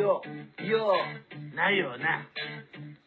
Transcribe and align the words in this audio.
Yo, 0.00 0.22
yo. 0.64 0.96
Ne 1.54 1.76
yo 1.76 1.98
ne? 1.98 2.14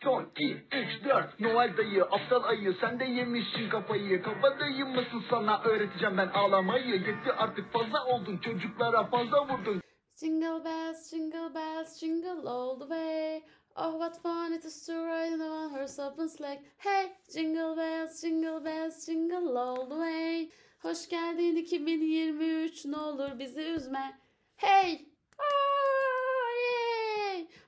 Son 0.04 0.26
2, 0.36 0.66
3, 0.71 1.04
4 1.05 1.39
Noel 1.39 1.78
dayı 1.78 2.04
aptal 2.04 2.44
ayı 2.44 2.73
sen 2.81 3.00
de 3.00 3.05
yemişsin 3.05 3.70
kafayı 3.70 4.23
Kafadayım 4.23 4.89
mısın 4.89 5.24
sana 5.29 5.62
öğreteceğim 5.64 6.18
ben 6.18 6.28
ağlamayı 6.28 6.96
Yetti 6.96 7.34
artık 7.38 7.74
fazla 7.74 8.06
oldun 8.06 8.38
çocuklara 8.38 9.04
fazla 9.04 9.48
vurdun 9.48 9.82
Jingle 10.19 10.65
bells, 10.65 11.12
jingle 11.12 11.56
bells, 11.56 11.99
jingle 11.99 12.49
all 12.49 12.79
the 12.79 12.87
way. 12.87 13.41
Oh, 13.75 13.91
what 13.99 14.21
fun 14.21 14.53
it 14.53 14.65
is 14.65 14.85
to 14.85 14.94
ride 14.94 15.33
in 15.33 15.39
a 15.39 15.49
one 15.49 15.71
horse 15.73 16.03
open 16.03 16.27
sleigh. 16.27 16.59
Hey, 16.77 17.12
jingle 17.34 17.75
bells, 17.77 18.21
jingle 18.21 18.66
bells, 18.66 19.05
jingle 19.05 19.59
all 19.59 19.89
the 19.89 19.95
way. 19.95 20.49
Hoş 20.81 21.09
geldin 21.09 21.55
2023, 21.55 22.85
ne 22.85 22.98
olur 22.98 23.39
bizi 23.39 23.62
üzme. 23.62 24.20
Hey! 24.55 24.94
Aa, 25.39 25.44
yay! 25.45 25.62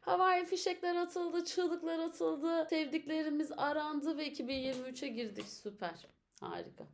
Havai 0.05 0.45
fişekler 0.45 0.95
atıldı, 0.95 1.45
çığlıklar 1.45 2.00
atıldı. 2.00 2.68
Sevdiklerimiz 2.70 3.52
arandı 3.58 4.18
ve 4.18 4.28
2023'e 4.31 5.08
girdik. 5.08 5.48
Süper. 5.48 6.08
Harika. 6.40 6.88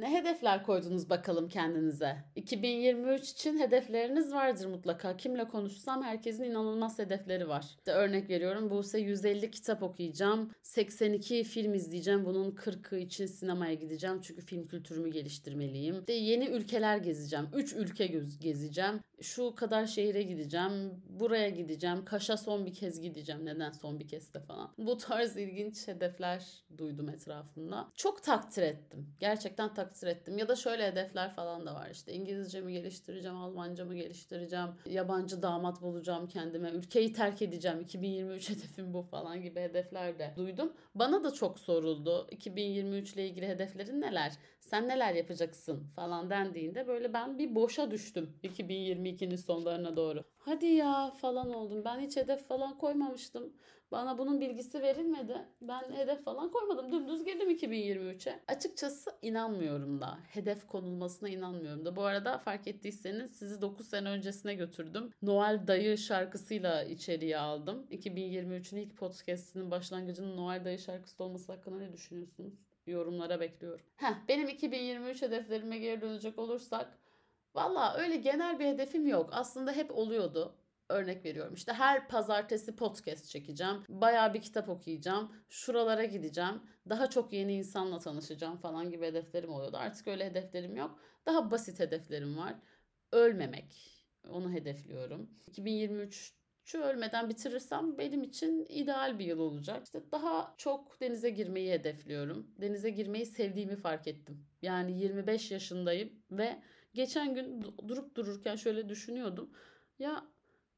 Ne 0.00 0.12
hedefler 0.12 0.62
koydunuz 0.62 1.10
bakalım 1.10 1.48
kendinize? 1.48 2.16
2023 2.36 3.30
için 3.30 3.58
hedefleriniz 3.58 4.32
vardır 4.32 4.66
mutlaka. 4.66 5.16
Kimle 5.16 5.48
konuşsam 5.48 6.02
herkesin 6.02 6.42
inanılmaz 6.44 6.98
hedefleri 6.98 7.48
var. 7.48 7.64
İşte 7.78 7.92
örnek 7.92 8.30
veriyorum 8.30 8.70
Buse 8.70 8.98
150 8.98 9.50
kitap 9.50 9.82
okuyacağım. 9.82 10.50
82 10.62 11.44
film 11.44 11.74
izleyeceğim. 11.74 12.24
Bunun 12.24 12.50
40'ı 12.50 12.98
için 12.98 13.26
sinemaya 13.26 13.74
gideceğim. 13.74 14.20
Çünkü 14.22 14.42
film 14.42 14.66
kültürümü 14.66 15.10
geliştirmeliyim. 15.10 15.98
İşte 15.98 16.12
yeni 16.12 16.46
ülkeler 16.46 16.96
gezeceğim. 16.96 17.48
3 17.54 17.72
ülke 17.72 18.06
gezeceğim. 18.40 19.00
Şu 19.20 19.54
kadar 19.54 19.86
şehire 19.86 20.22
gideceğim. 20.22 21.02
Buraya 21.08 21.48
gideceğim. 21.48 22.04
Kaş'a 22.04 22.36
son 22.36 22.66
bir 22.66 22.74
kez 22.74 23.00
gideceğim. 23.00 23.44
Neden 23.44 23.70
son 23.70 24.00
bir 24.00 24.08
kez 24.08 24.34
de 24.34 24.40
falan. 24.40 24.74
Bu 24.78 24.96
tarz 24.96 25.36
ilginç 25.36 25.88
hedefler 25.88 26.64
duydum 26.78 27.08
etrafımda. 27.08 27.88
Çok 27.96 28.22
takdir 28.22 28.62
ettim. 28.62 29.14
Gerçekten 29.20 29.74
takdir 29.74 29.89
ettim. 30.06 30.38
Ya 30.38 30.48
da 30.48 30.56
şöyle 30.56 30.86
hedefler 30.86 31.34
falan 31.34 31.66
da 31.66 31.74
var. 31.74 31.88
İşte 31.90 32.12
İngilizcemi 32.12 32.72
geliştireceğim, 32.72 33.36
Almancamı 33.36 33.94
geliştireceğim, 33.94 34.68
yabancı 34.86 35.42
damat 35.42 35.82
bulacağım 35.82 36.28
kendime, 36.28 36.70
ülkeyi 36.70 37.12
terk 37.12 37.42
edeceğim. 37.42 37.80
2023 37.80 38.50
hedefim 38.50 38.94
bu 38.94 39.02
falan 39.02 39.42
gibi 39.42 39.60
hedefler 39.60 40.18
de 40.18 40.34
duydum. 40.36 40.72
Bana 40.94 41.24
da 41.24 41.30
çok 41.30 41.58
soruldu. 41.58 42.26
2023 42.30 43.14
ile 43.14 43.28
ilgili 43.28 43.48
hedeflerin 43.48 44.00
neler? 44.00 44.32
Sen 44.60 44.88
neler 44.88 45.14
yapacaksın 45.14 45.86
falan 45.96 46.30
dendiğinde 46.30 46.86
böyle 46.86 47.12
ben 47.12 47.38
bir 47.38 47.54
boşa 47.54 47.90
düştüm 47.90 48.38
2022'nin 48.44 49.36
sonlarına 49.36 49.96
doğru. 49.96 50.24
Hadi 50.40 50.66
ya 50.66 51.10
falan 51.10 51.52
oldum. 51.54 51.84
Ben 51.84 52.00
hiç 52.00 52.16
hedef 52.16 52.48
falan 52.48 52.78
koymamıştım. 52.78 53.52
Bana 53.92 54.18
bunun 54.18 54.40
bilgisi 54.40 54.82
verilmedi. 54.82 55.36
Ben 55.60 55.82
hedef 55.92 56.24
falan 56.24 56.50
koymadım. 56.50 56.92
Dümdüz 56.92 57.24
girdim 57.24 57.50
2023'e. 57.50 58.40
Açıkçası 58.48 59.10
inanmıyorum 59.22 60.00
da. 60.00 60.18
Hedef 60.28 60.66
konulmasına 60.66 61.28
inanmıyorum 61.28 61.84
da. 61.84 61.96
Bu 61.96 62.02
arada 62.02 62.38
fark 62.38 62.66
ettiyseniz 62.68 63.30
sizi 63.30 63.60
9 63.60 63.86
sene 63.88 64.08
öncesine 64.08 64.54
götürdüm. 64.54 65.10
Noel 65.22 65.66
Dayı 65.66 65.98
şarkısıyla 65.98 66.84
içeriye 66.84 67.38
aldım. 67.38 67.86
2023'ün 67.90 68.78
ilk 68.78 68.96
podcastinin 68.96 69.70
başlangıcının 69.70 70.36
Noel 70.36 70.64
Dayı 70.64 70.78
şarkısı 70.78 71.24
olması 71.24 71.52
hakkında 71.52 71.78
ne 71.78 71.92
düşünüyorsunuz? 71.92 72.54
Yorumlara 72.86 73.40
bekliyorum. 73.40 73.86
Heh, 73.96 74.14
benim 74.28 74.48
2023 74.48 75.22
hedeflerime 75.22 75.78
geri 75.78 76.00
dönecek 76.00 76.38
olursak 76.38 76.98
Valla 77.54 77.94
öyle 77.94 78.16
genel 78.16 78.58
bir 78.58 78.66
hedefim 78.66 79.06
yok. 79.06 79.30
Aslında 79.32 79.72
hep 79.72 79.98
oluyordu. 79.98 80.54
Örnek 80.88 81.24
veriyorum 81.24 81.54
işte 81.54 81.72
her 81.72 82.08
pazartesi 82.08 82.76
podcast 82.76 83.28
çekeceğim. 83.28 83.84
Bayağı 83.88 84.34
bir 84.34 84.42
kitap 84.42 84.68
okuyacağım. 84.68 85.32
Şuralara 85.48 86.04
gideceğim. 86.04 86.62
Daha 86.88 87.10
çok 87.10 87.32
yeni 87.32 87.54
insanla 87.54 87.98
tanışacağım 87.98 88.56
falan 88.56 88.90
gibi 88.90 89.06
hedeflerim 89.06 89.50
oluyordu. 89.50 89.76
Artık 89.76 90.08
öyle 90.08 90.26
hedeflerim 90.26 90.76
yok. 90.76 90.98
Daha 91.26 91.50
basit 91.50 91.80
hedeflerim 91.80 92.38
var. 92.38 92.54
Ölmemek. 93.12 93.96
Onu 94.28 94.52
hedefliyorum. 94.52 95.30
2023 95.46 96.34
şu 96.64 96.78
ölmeden 96.78 97.28
bitirirsem 97.28 97.98
benim 97.98 98.22
için 98.22 98.66
ideal 98.68 99.18
bir 99.18 99.24
yıl 99.24 99.38
olacak. 99.38 99.84
İşte 99.84 100.02
daha 100.12 100.54
çok 100.56 101.00
denize 101.00 101.30
girmeyi 101.30 101.72
hedefliyorum. 101.72 102.46
Denize 102.60 102.90
girmeyi 102.90 103.26
sevdiğimi 103.26 103.76
fark 103.76 104.08
ettim. 104.08 104.46
Yani 104.62 105.00
25 105.00 105.50
yaşındayım 105.50 106.12
ve 106.30 106.62
geçen 106.94 107.34
gün 107.34 107.60
du- 107.62 107.88
durup 107.88 108.16
dururken 108.16 108.56
şöyle 108.56 108.88
düşünüyordum. 108.88 109.52
Ya 109.98 110.26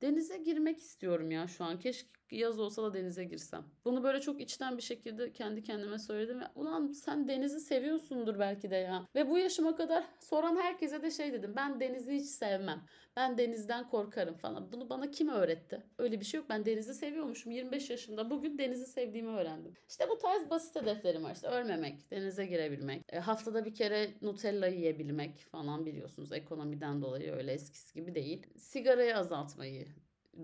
denize 0.03 0.39
girmek 0.39 0.79
istiyorum 0.79 1.31
ya 1.31 1.49
şu 1.49 1.65
an. 1.65 1.79
Keşke 1.79 2.11
yaz 2.31 2.61
olsa 2.61 2.83
da 2.83 2.95
denize 2.95 3.25
girsem. 3.25 3.65
Bunu 3.85 4.03
böyle 4.03 4.21
çok 4.21 4.41
içten 4.41 4.77
bir 4.77 4.83
şekilde 4.83 5.33
kendi 5.33 5.63
kendime 5.63 5.99
söyledim. 5.99 6.41
Ve, 6.41 6.45
Ulan 6.55 6.93
sen 6.93 7.29
denizi 7.29 7.61
seviyorsundur 7.61 8.39
belki 8.39 8.71
de 8.71 8.77
ya. 8.77 9.09
Ve 9.15 9.31
bu 9.31 9.39
yaşıma 9.39 9.77
kadar 9.77 10.05
soran 10.21 10.57
herkese 10.57 11.03
de 11.03 11.11
şey 11.11 11.33
dedim. 11.33 11.53
Ben 11.57 11.81
denizi 11.81 12.13
hiç 12.15 12.27
sevmem. 12.27 12.85
Ben 13.17 13.39
denizden 13.39 13.89
korkarım 13.89 14.35
falan. 14.35 14.73
Bunu 14.73 14.91
bana 14.91 15.11
kim 15.11 15.29
öğretti? 15.29 15.83
Öyle 15.99 16.21
bir 16.21 16.25
şey 16.25 16.41
yok. 16.41 16.49
Ben 16.51 16.67
denizi 16.67 16.95
seviyormuşum. 16.95 17.53
25 17.53 17.91
yaşında 17.91 18.31
bugün 18.31 18.59
denizi 18.59 18.87
sevdiğimi 18.87 19.31
öğrendim. 19.31 19.75
İşte 19.89 20.09
bu 20.09 20.19
tarz 20.19 20.51
basit 20.51 20.77
hedeflerim 20.77 21.25
var. 21.25 21.35
İşte 21.35 21.49
ölmemek, 21.49 22.11
denize 22.11 22.47
girebilmek, 22.47 23.03
e, 23.09 23.19
haftada 23.19 23.65
bir 23.65 23.75
kere 23.75 24.11
Nutella 24.23 24.67
yiyebilmek 24.67 25.39
falan 25.39 25.87
biliyorsunuz. 25.87 26.33
Ekonomiden 26.33 27.03
dolayı 27.03 27.33
öyle 27.33 27.53
eskisi 27.53 27.95
gibi 27.95 28.15
değil. 28.15 28.47
Sigarayı 28.57 29.17
azaltmayı 29.17 29.87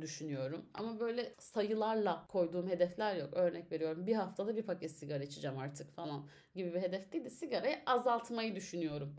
düşünüyorum. 0.00 0.66
Ama 0.74 1.00
böyle 1.00 1.34
sayılarla 1.38 2.26
koyduğum 2.28 2.68
hedefler 2.68 3.16
yok. 3.16 3.34
Örnek 3.34 3.72
veriyorum 3.72 4.06
bir 4.06 4.14
haftada 4.14 4.56
bir 4.56 4.62
paket 4.62 4.90
sigara 4.90 5.24
içeceğim 5.24 5.58
artık 5.58 5.90
falan 5.92 6.26
gibi 6.54 6.74
bir 6.74 6.80
hedef 6.80 7.12
değil 7.12 7.24
de 7.24 7.30
sigarayı 7.30 7.76
azaltmayı 7.86 8.56
düşünüyorum 8.56 9.16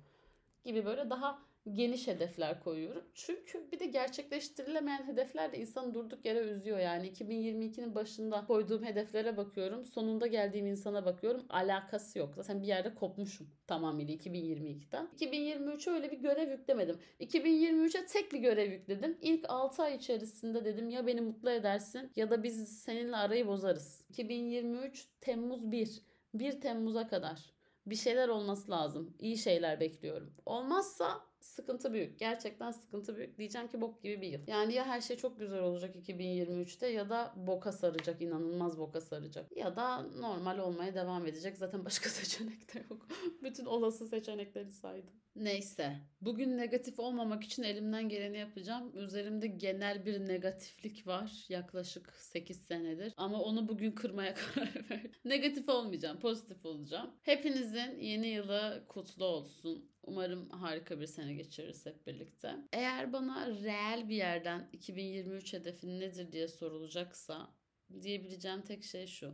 gibi 0.63 0.85
böyle 0.85 1.09
daha 1.09 1.48
geniş 1.73 2.07
hedefler 2.07 2.63
koyuyorum. 2.63 3.03
Çünkü 3.13 3.71
bir 3.71 3.79
de 3.79 3.85
gerçekleştirilemeyen 3.85 5.07
hedefler 5.07 5.51
de 5.51 5.57
insanı 5.57 5.93
durduk 5.93 6.25
yere 6.25 6.39
üzüyor. 6.39 6.79
Yani 6.79 7.11
2022'nin 7.11 7.95
başında 7.95 8.45
koyduğum 8.45 8.83
hedeflere 8.83 9.37
bakıyorum. 9.37 9.85
Sonunda 9.85 10.27
geldiğim 10.27 10.67
insana 10.67 11.05
bakıyorum. 11.05 11.45
Alakası 11.49 12.19
yok. 12.19 12.33
Zaten 12.35 12.61
bir 12.61 12.67
yerde 12.67 12.95
kopmuşum 12.95 13.47
tamamıyla 13.67 14.13
2022'den. 14.13 15.09
2023'e 15.19 15.93
öyle 15.93 16.11
bir 16.11 16.19
görev 16.19 16.51
yüklemedim. 16.51 16.99
2023'e 17.19 18.05
tek 18.05 18.33
bir 18.33 18.39
görev 18.39 18.71
yükledim. 18.71 19.17
İlk 19.21 19.45
6 19.49 19.83
ay 19.83 19.95
içerisinde 19.95 20.65
dedim 20.65 20.89
ya 20.89 21.07
beni 21.07 21.21
mutlu 21.21 21.49
edersin 21.49 22.11
ya 22.15 22.29
da 22.29 22.43
biz 22.43 22.81
seninle 22.83 23.15
arayı 23.15 23.47
bozarız. 23.47 24.05
2023 24.09 25.07
Temmuz 25.21 25.71
1. 25.71 26.01
1 26.33 26.61
Temmuz'a 26.61 27.07
kadar 27.07 27.53
bir 27.85 27.95
şeyler 27.95 28.27
olması 28.29 28.71
lazım. 28.71 29.15
İyi 29.19 29.37
şeyler 29.37 29.79
bekliyorum. 29.79 30.33
Olmazsa 30.45 31.28
sıkıntı 31.49 31.93
büyük. 31.93 32.19
Gerçekten 32.19 32.71
sıkıntı 32.71 33.17
büyük. 33.17 33.37
Diyeceğim 33.37 33.67
ki 33.67 33.81
bok 33.81 34.03
gibi 34.03 34.21
bir 34.21 34.27
yıl. 34.27 34.41
Yani 34.47 34.73
ya 34.73 34.85
her 34.85 35.01
şey 35.01 35.17
çok 35.17 35.39
güzel 35.39 35.59
olacak 35.59 35.95
2023'te 35.95 36.87
ya 36.87 37.09
da 37.09 37.33
boka 37.35 37.71
saracak. 37.71 38.21
inanılmaz 38.21 38.77
boka 38.79 39.01
saracak. 39.01 39.57
Ya 39.57 39.75
da 39.75 40.01
normal 40.01 40.57
olmaya 40.59 40.95
devam 40.95 41.27
edecek. 41.27 41.57
Zaten 41.57 41.85
başka 41.85 42.09
seçenek 42.19 42.73
de 42.73 42.85
yok. 42.89 43.07
Bütün 43.43 43.65
olası 43.65 44.07
seçenekleri 44.07 44.71
saydım. 44.71 45.13
Neyse. 45.35 45.97
Bugün 46.21 46.57
negatif 46.57 46.99
olmamak 46.99 47.43
için 47.43 47.63
elimden 47.63 48.09
geleni 48.09 48.37
yapacağım. 48.37 48.97
Üzerimde 48.97 49.47
genel 49.47 50.05
bir 50.05 50.27
negatiflik 50.27 51.07
var. 51.07 51.45
Yaklaşık 51.49 52.13
8 52.13 52.61
senedir. 52.61 53.13
Ama 53.17 53.41
onu 53.41 53.67
bugün 53.67 53.91
kırmaya 53.91 54.33
karar 54.55 54.89
verdim. 54.89 55.11
Negatif 55.25 55.69
olmayacağım. 55.69 56.19
Pozitif 56.19 56.65
olacağım. 56.65 57.11
Hepinizin 57.21 57.99
yeni 57.99 58.27
yılı 58.27 58.83
kutlu 58.87 59.25
olsun. 59.25 59.89
Umarım 60.09 60.49
harika 60.49 60.99
bir 60.99 61.07
sene 61.07 61.33
geçiririz 61.33 61.85
hep 61.85 62.07
birlikte. 62.07 62.55
Eğer 62.73 63.13
bana 63.13 63.47
reel 63.47 64.09
bir 64.09 64.15
yerden 64.15 64.69
2023 64.73 65.53
hedefin 65.53 65.99
nedir 65.99 66.31
diye 66.31 66.47
sorulacaksa 66.47 67.53
diyebileceğim 68.01 68.61
tek 68.61 68.83
şey 68.83 69.07
şu. 69.07 69.33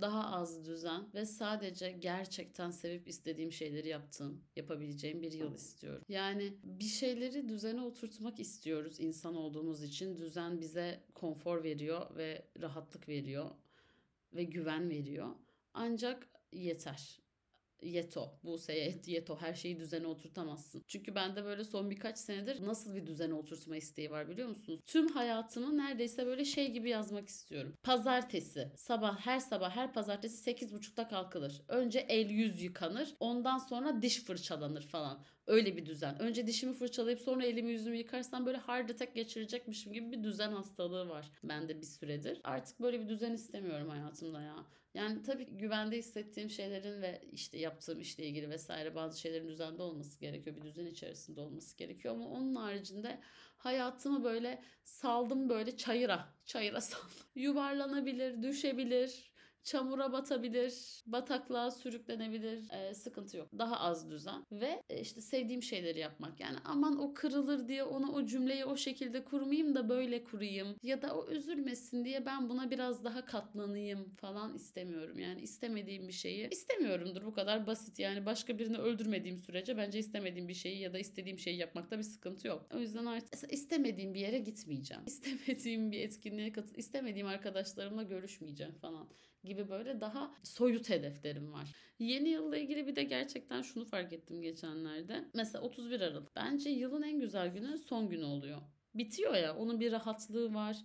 Daha 0.00 0.36
az 0.36 0.66
düzen 0.66 1.14
ve 1.14 1.26
sadece 1.26 1.90
gerçekten 1.92 2.70
sevip 2.70 3.08
istediğim 3.08 3.52
şeyleri 3.52 3.88
yaptığım, 3.88 4.44
yapabileceğim 4.56 5.22
bir 5.22 5.32
yıl 5.32 5.54
istiyorum. 5.54 6.04
Yani 6.08 6.52
bir 6.64 6.84
şeyleri 6.84 7.48
düzene 7.48 7.82
oturtmak 7.82 8.40
istiyoruz 8.40 9.00
insan 9.00 9.34
olduğumuz 9.34 9.82
için. 9.82 10.16
Düzen 10.16 10.60
bize 10.60 11.04
konfor 11.14 11.62
veriyor 11.64 12.16
ve 12.16 12.46
rahatlık 12.60 13.08
veriyor 13.08 13.50
ve 14.34 14.44
güven 14.44 14.90
veriyor. 14.90 15.28
Ancak 15.74 16.28
yeter 16.52 17.21
yeto. 17.82 18.38
Bu 18.44 18.58
yet, 18.68 19.08
yeto. 19.08 19.36
Her 19.36 19.54
şeyi 19.54 19.78
düzene 19.78 20.06
oturtamazsın. 20.06 20.82
Çünkü 20.88 21.14
bende 21.14 21.44
böyle 21.44 21.64
son 21.64 21.90
birkaç 21.90 22.18
senedir 22.18 22.66
nasıl 22.66 22.94
bir 22.94 23.06
düzene 23.06 23.34
oturtma 23.34 23.76
isteği 23.76 24.10
var 24.10 24.28
biliyor 24.28 24.48
musunuz? 24.48 24.80
Tüm 24.86 25.08
hayatımı 25.08 25.76
neredeyse 25.76 26.26
böyle 26.26 26.44
şey 26.44 26.70
gibi 26.72 26.90
yazmak 26.90 27.28
istiyorum. 27.28 27.74
Pazartesi. 27.82 28.72
Sabah 28.76 29.18
her 29.26 29.38
sabah 29.40 29.76
her 29.76 29.92
pazartesi 29.92 30.50
8.30'da 30.50 31.08
kalkılır. 31.08 31.62
Önce 31.68 31.98
el 31.98 32.30
yüz 32.30 32.62
yıkanır. 32.62 33.14
Ondan 33.20 33.58
sonra 33.58 34.02
diş 34.02 34.24
fırçalanır 34.24 34.82
falan. 34.82 35.24
Öyle 35.46 35.76
bir 35.76 35.86
düzen. 35.86 36.18
Önce 36.18 36.46
dişimi 36.46 36.72
fırçalayıp 36.72 37.20
sonra 37.20 37.44
elimi 37.44 37.70
yüzümü 37.72 37.96
yıkarsam 37.96 38.46
böyle 38.46 38.58
heart 38.58 38.90
attack 38.90 39.14
geçirecekmişim 39.14 39.92
gibi 39.92 40.12
bir 40.12 40.24
düzen 40.24 40.52
hastalığı 40.52 41.08
var 41.08 41.30
bende 41.44 41.80
bir 41.80 41.86
süredir. 41.86 42.40
Artık 42.44 42.80
böyle 42.80 43.00
bir 43.00 43.08
düzen 43.08 43.32
istemiyorum 43.32 43.88
hayatımda 43.88 44.42
ya. 44.42 44.66
Yani 44.94 45.22
tabii 45.22 45.44
güvende 45.46 45.96
hissettiğim 45.96 46.50
şeylerin 46.50 47.02
ve 47.02 47.22
işte 47.32 47.58
yaptığım 47.58 48.00
işle 48.00 48.26
ilgili 48.26 48.50
vesaire 48.50 48.94
bazı 48.94 49.20
şeylerin 49.20 49.48
düzende 49.48 49.82
olması 49.82 50.20
gerekiyor. 50.20 50.56
Bir 50.56 50.62
düzen 50.62 50.86
içerisinde 50.86 51.40
olması 51.40 51.76
gerekiyor 51.78 52.14
ama 52.14 52.28
onun 52.28 52.54
haricinde 52.54 53.20
hayatımı 53.56 54.24
böyle 54.24 54.62
saldım 54.84 55.48
böyle 55.48 55.76
çayıra. 55.76 56.34
Çayıra 56.46 56.80
saldım. 56.80 57.08
Yuvarlanabilir, 57.34 58.42
düşebilir, 58.42 59.31
çamura 59.64 60.12
batabilir, 60.12 61.02
bataklığa 61.06 61.70
sürüklenebilir. 61.70 62.70
Ee, 62.72 62.94
sıkıntı 62.94 63.36
yok. 63.36 63.48
Daha 63.58 63.80
az 63.80 64.10
düzen 64.10 64.44
ve 64.52 64.82
e, 64.90 65.00
işte 65.00 65.20
sevdiğim 65.20 65.62
şeyleri 65.62 65.98
yapmak. 65.98 66.40
Yani 66.40 66.56
aman 66.64 66.98
o 66.98 67.14
kırılır 67.14 67.68
diye 67.68 67.84
ona 67.84 68.12
o 68.12 68.26
cümleyi 68.26 68.64
o 68.64 68.76
şekilde 68.76 69.24
kurmayayım 69.24 69.74
da 69.74 69.88
böyle 69.88 70.24
kurayım. 70.24 70.76
Ya 70.82 71.02
da 71.02 71.16
o 71.16 71.28
üzülmesin 71.28 72.04
diye 72.04 72.26
ben 72.26 72.48
buna 72.48 72.70
biraz 72.70 73.04
daha 73.04 73.24
katlanayım 73.24 74.14
falan 74.14 74.54
istemiyorum. 74.54 75.18
Yani 75.18 75.40
istemediğim 75.40 76.08
bir 76.08 76.12
şeyi 76.12 76.48
istemiyorumdur. 76.48 77.24
Bu 77.24 77.34
kadar 77.34 77.66
basit. 77.66 77.98
Yani 77.98 78.26
başka 78.26 78.58
birini 78.58 78.78
öldürmediğim 78.78 79.38
sürece 79.38 79.76
bence 79.76 79.98
istemediğim 79.98 80.48
bir 80.48 80.54
şeyi 80.54 80.78
ya 80.80 80.92
da 80.92 80.98
istediğim 80.98 81.38
şeyi 81.38 81.56
yapmakta 81.56 81.98
bir 81.98 82.02
sıkıntı 82.02 82.48
yok. 82.48 82.66
O 82.74 82.78
yüzden 82.78 83.06
artık 83.06 83.52
istemediğim 83.52 84.14
bir 84.14 84.20
yere 84.20 84.38
gitmeyeceğim. 84.38 85.02
İstemediğim 85.06 85.92
bir 85.92 86.00
etkinliğe 86.00 86.52
katıl, 86.52 86.74
istemediğim 86.74 87.26
arkadaşlarımla 87.26 88.02
görüşmeyeceğim 88.02 88.72
falan 88.72 89.08
gibi 89.44 89.68
böyle 89.68 90.00
daha 90.00 90.34
soyut 90.42 90.90
hedeflerim 90.90 91.52
var. 91.52 91.72
Yeni 91.98 92.28
yılla 92.28 92.56
ilgili 92.56 92.86
bir 92.86 92.96
de 92.96 93.02
gerçekten 93.02 93.62
şunu 93.62 93.84
fark 93.84 94.12
ettim 94.12 94.42
geçenlerde. 94.42 95.24
Mesela 95.34 95.64
31 95.64 96.00
Aralık. 96.00 96.36
Bence 96.36 96.70
yılın 96.70 97.02
en 97.02 97.20
güzel 97.20 97.48
günü 97.48 97.78
son 97.78 98.08
günü 98.08 98.24
oluyor. 98.24 98.60
Bitiyor 98.94 99.34
ya 99.34 99.56
onun 99.56 99.80
bir 99.80 99.92
rahatlığı 99.92 100.54
var. 100.54 100.76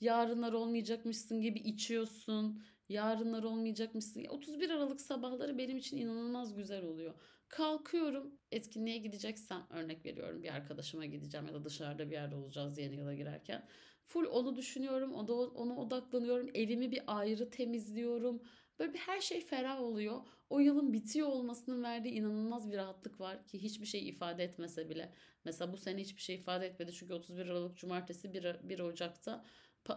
Yarınlar 0.00 0.52
olmayacakmışsın 0.52 1.40
gibi 1.40 1.58
içiyorsun. 1.58 2.62
Yarınlar 2.88 3.42
olmayacakmışsın. 3.42 4.24
31 4.24 4.70
Aralık 4.70 5.00
sabahları 5.00 5.58
benim 5.58 5.76
için 5.76 5.96
inanılmaz 5.96 6.54
güzel 6.54 6.84
oluyor. 6.84 7.14
Kalkıyorum 7.48 8.38
etkinliğe 8.50 8.98
gideceksem 8.98 9.66
örnek 9.70 10.06
veriyorum 10.06 10.42
bir 10.42 10.54
arkadaşıma 10.54 11.06
gideceğim 11.06 11.46
ya 11.46 11.54
da 11.54 11.64
dışarıda 11.64 12.06
bir 12.06 12.12
yerde 12.12 12.34
olacağız 12.34 12.78
yeni 12.78 12.96
yıla 12.96 13.14
girerken. 13.14 13.68
Full 14.06 14.26
onu 14.26 14.56
düşünüyorum, 14.56 15.14
o 15.14 15.28
da 15.28 15.34
ona 15.34 15.76
odaklanıyorum. 15.76 16.50
Evimi 16.54 16.90
bir 16.90 17.02
ayrı 17.06 17.50
temizliyorum. 17.50 18.42
Böyle 18.78 18.94
bir 18.94 18.98
her 18.98 19.20
şey 19.20 19.40
ferah 19.40 19.80
oluyor. 19.80 20.20
O 20.50 20.58
yılın 20.58 20.92
bitiyor 20.92 21.28
olmasının 21.28 21.82
verdiği 21.82 22.14
inanılmaz 22.14 22.70
bir 22.70 22.76
rahatlık 22.76 23.20
var 23.20 23.46
ki 23.46 23.62
hiçbir 23.62 23.86
şey 23.86 24.08
ifade 24.08 24.44
etmese 24.44 24.88
bile. 24.88 25.12
Mesela 25.44 25.72
bu 25.72 25.76
sene 25.76 26.00
hiçbir 26.00 26.22
şey 26.22 26.36
ifade 26.36 26.66
etmedi 26.66 26.92
çünkü 26.92 27.14
31 27.14 27.46
Aralık 27.46 27.76
Cumartesi 27.76 28.32
1, 28.32 28.68
1 28.68 28.80
Ocak'ta 28.80 29.44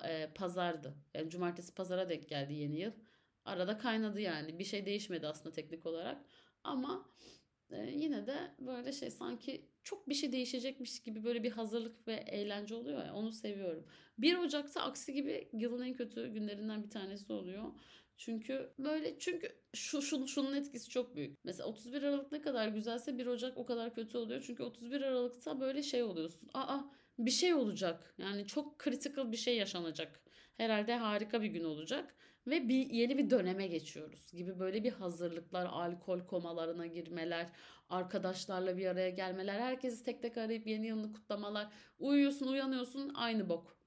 e, 0.04 0.32
pazardı. 0.36 0.96
Yani 1.14 1.30
cumartesi 1.30 1.74
pazara 1.74 2.10
denk 2.10 2.30
geldi 2.30 2.54
yeni 2.54 2.80
yıl. 2.80 2.92
Arada 3.46 3.78
kaynadı 3.78 4.22
yani. 4.22 4.60
Bir 4.60 4.64
şey 4.64 4.86
değişmedi 4.86 5.28
aslında 5.28 5.56
teknik 5.56 5.86
olarak. 5.86 6.26
Ama 6.64 7.10
e, 7.72 7.92
yine 7.92 8.28
de 8.28 8.36
böyle 8.60 8.92
şey 8.92 9.12
sanki 9.12 9.66
çok 9.84 10.10
bir 10.10 10.14
şey 10.14 10.32
değişecekmiş 10.32 11.00
gibi 11.00 11.24
böyle 11.24 11.44
bir 11.44 11.52
hazırlık 11.52 12.08
ve 12.08 12.14
eğlence 12.14 12.76
oluyor 12.76 13.06
ya 13.06 13.14
onu 13.14 13.32
seviyorum. 13.32 13.86
1 14.18 14.38
Ocak'ta 14.38 14.82
aksi 14.82 15.14
gibi 15.14 15.50
yılın 15.54 15.86
en 15.86 15.94
kötü 15.94 16.28
günlerinden 16.28 16.84
bir 16.84 16.90
tanesi 16.90 17.34
oluyor. 17.34 17.64
Çünkü 18.18 18.74
böyle 18.80 19.20
çünkü 19.20 19.56
şu, 19.74 20.02
şu 20.02 20.28
şunun 20.28 20.54
etkisi 20.56 20.90
çok 20.90 21.16
büyük. 21.16 21.38
Mesela 21.44 21.70
31 21.70 22.04
Aralık 22.04 22.32
ne 22.32 22.42
kadar 22.42 22.68
güzelse 22.68 23.18
1 23.18 23.26
Ocak 23.26 23.58
o 23.58 23.66
kadar 23.66 23.96
kötü 23.96 24.18
oluyor. 24.18 24.44
Çünkü 24.48 24.64
31 24.64 25.02
Aralık'ta 25.02 25.60
böyle 25.60 25.84
şey 25.84 26.04
oluyorsun. 26.04 26.50
Aa 26.54 26.80
bir 27.20 27.32
şey 27.32 27.54
olacak. 27.54 28.14
Yani 28.18 28.48
çok 28.48 28.84
critical 28.84 29.32
bir 29.32 29.38
şey 29.38 29.58
yaşanacak. 29.58 30.22
Herhalde 30.58 30.96
harika 30.96 31.42
bir 31.42 31.48
gün 31.48 31.64
olacak 31.64 32.16
ve 32.50 32.70
bir 32.70 32.90
yeni 32.90 33.18
bir 33.18 33.30
döneme 33.30 33.68
geçiyoruz 33.68 34.32
gibi 34.32 34.60
böyle 34.60 34.84
bir 34.84 34.92
hazırlıklar, 34.92 35.66
alkol 35.66 36.20
komalarına 36.20 36.88
girmeler, 36.88 37.50
arkadaşlarla 37.90 38.78
bir 38.78 38.86
araya 38.86 39.10
gelmeler, 39.10 39.60
herkesi 39.60 40.04
tek 40.04 40.22
tek 40.22 40.38
arayıp 40.38 40.68
yeni 40.68 40.88
yılını 40.88 41.14
kutlamalar. 41.14 41.68
Uyuyorsun, 42.00 42.48
uyanıyorsun 42.48 43.12
aynı 43.14 43.50
bok. 43.50 43.80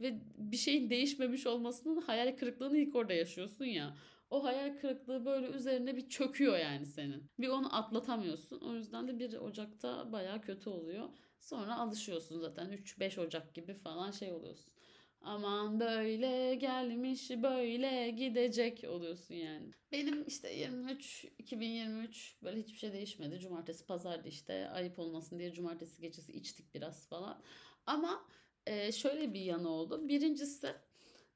Ve 0.00 0.20
bir 0.36 0.56
şeyin 0.56 0.90
değişmemiş 0.90 1.46
olmasının 1.46 2.00
hayal 2.00 2.36
kırıklığını 2.36 2.78
ilk 2.78 2.96
orada 2.96 3.12
yaşıyorsun 3.12 3.64
ya. 3.64 3.96
O 4.30 4.44
hayal 4.44 4.78
kırıklığı 4.78 5.24
böyle 5.24 5.46
üzerine 5.46 5.96
bir 5.96 6.08
çöküyor 6.08 6.58
yani 6.58 6.86
senin. 6.86 7.30
Bir 7.38 7.48
onu 7.48 7.76
atlatamıyorsun. 7.76 8.60
O 8.60 8.74
yüzden 8.74 9.08
de 9.08 9.18
1 9.18 9.34
Ocak'ta 9.34 10.12
baya 10.12 10.40
kötü 10.40 10.70
oluyor. 10.70 11.08
Sonra 11.40 11.76
alışıyorsun 11.78 12.40
zaten 12.40 12.72
3-5 12.72 13.20
Ocak 13.20 13.54
gibi 13.54 13.74
falan 13.74 14.10
şey 14.10 14.32
oluyorsun. 14.32 14.72
Aman 15.20 15.80
böyle 15.80 16.54
gelmiş 16.54 17.30
böyle 17.30 18.10
gidecek 18.10 18.84
oluyorsun 18.88 19.34
yani. 19.34 19.70
Benim 19.92 20.24
işte 20.26 20.54
23 20.54 21.26
2023 21.38 22.36
böyle 22.42 22.58
hiçbir 22.58 22.78
şey 22.78 22.92
değişmedi. 22.92 23.40
Cumartesi 23.40 23.86
pazardı 23.86 24.28
işte 24.28 24.68
ayıp 24.68 24.98
olmasın 24.98 25.38
diye 25.38 25.52
cumartesi 25.52 26.00
gecesi 26.00 26.32
içtik 26.32 26.74
biraz 26.74 27.08
falan. 27.08 27.42
Ama 27.86 28.28
e, 28.66 28.92
şöyle 28.92 29.34
bir 29.34 29.40
yanı 29.40 29.68
oldu. 29.68 30.08
Birincisi 30.08 30.74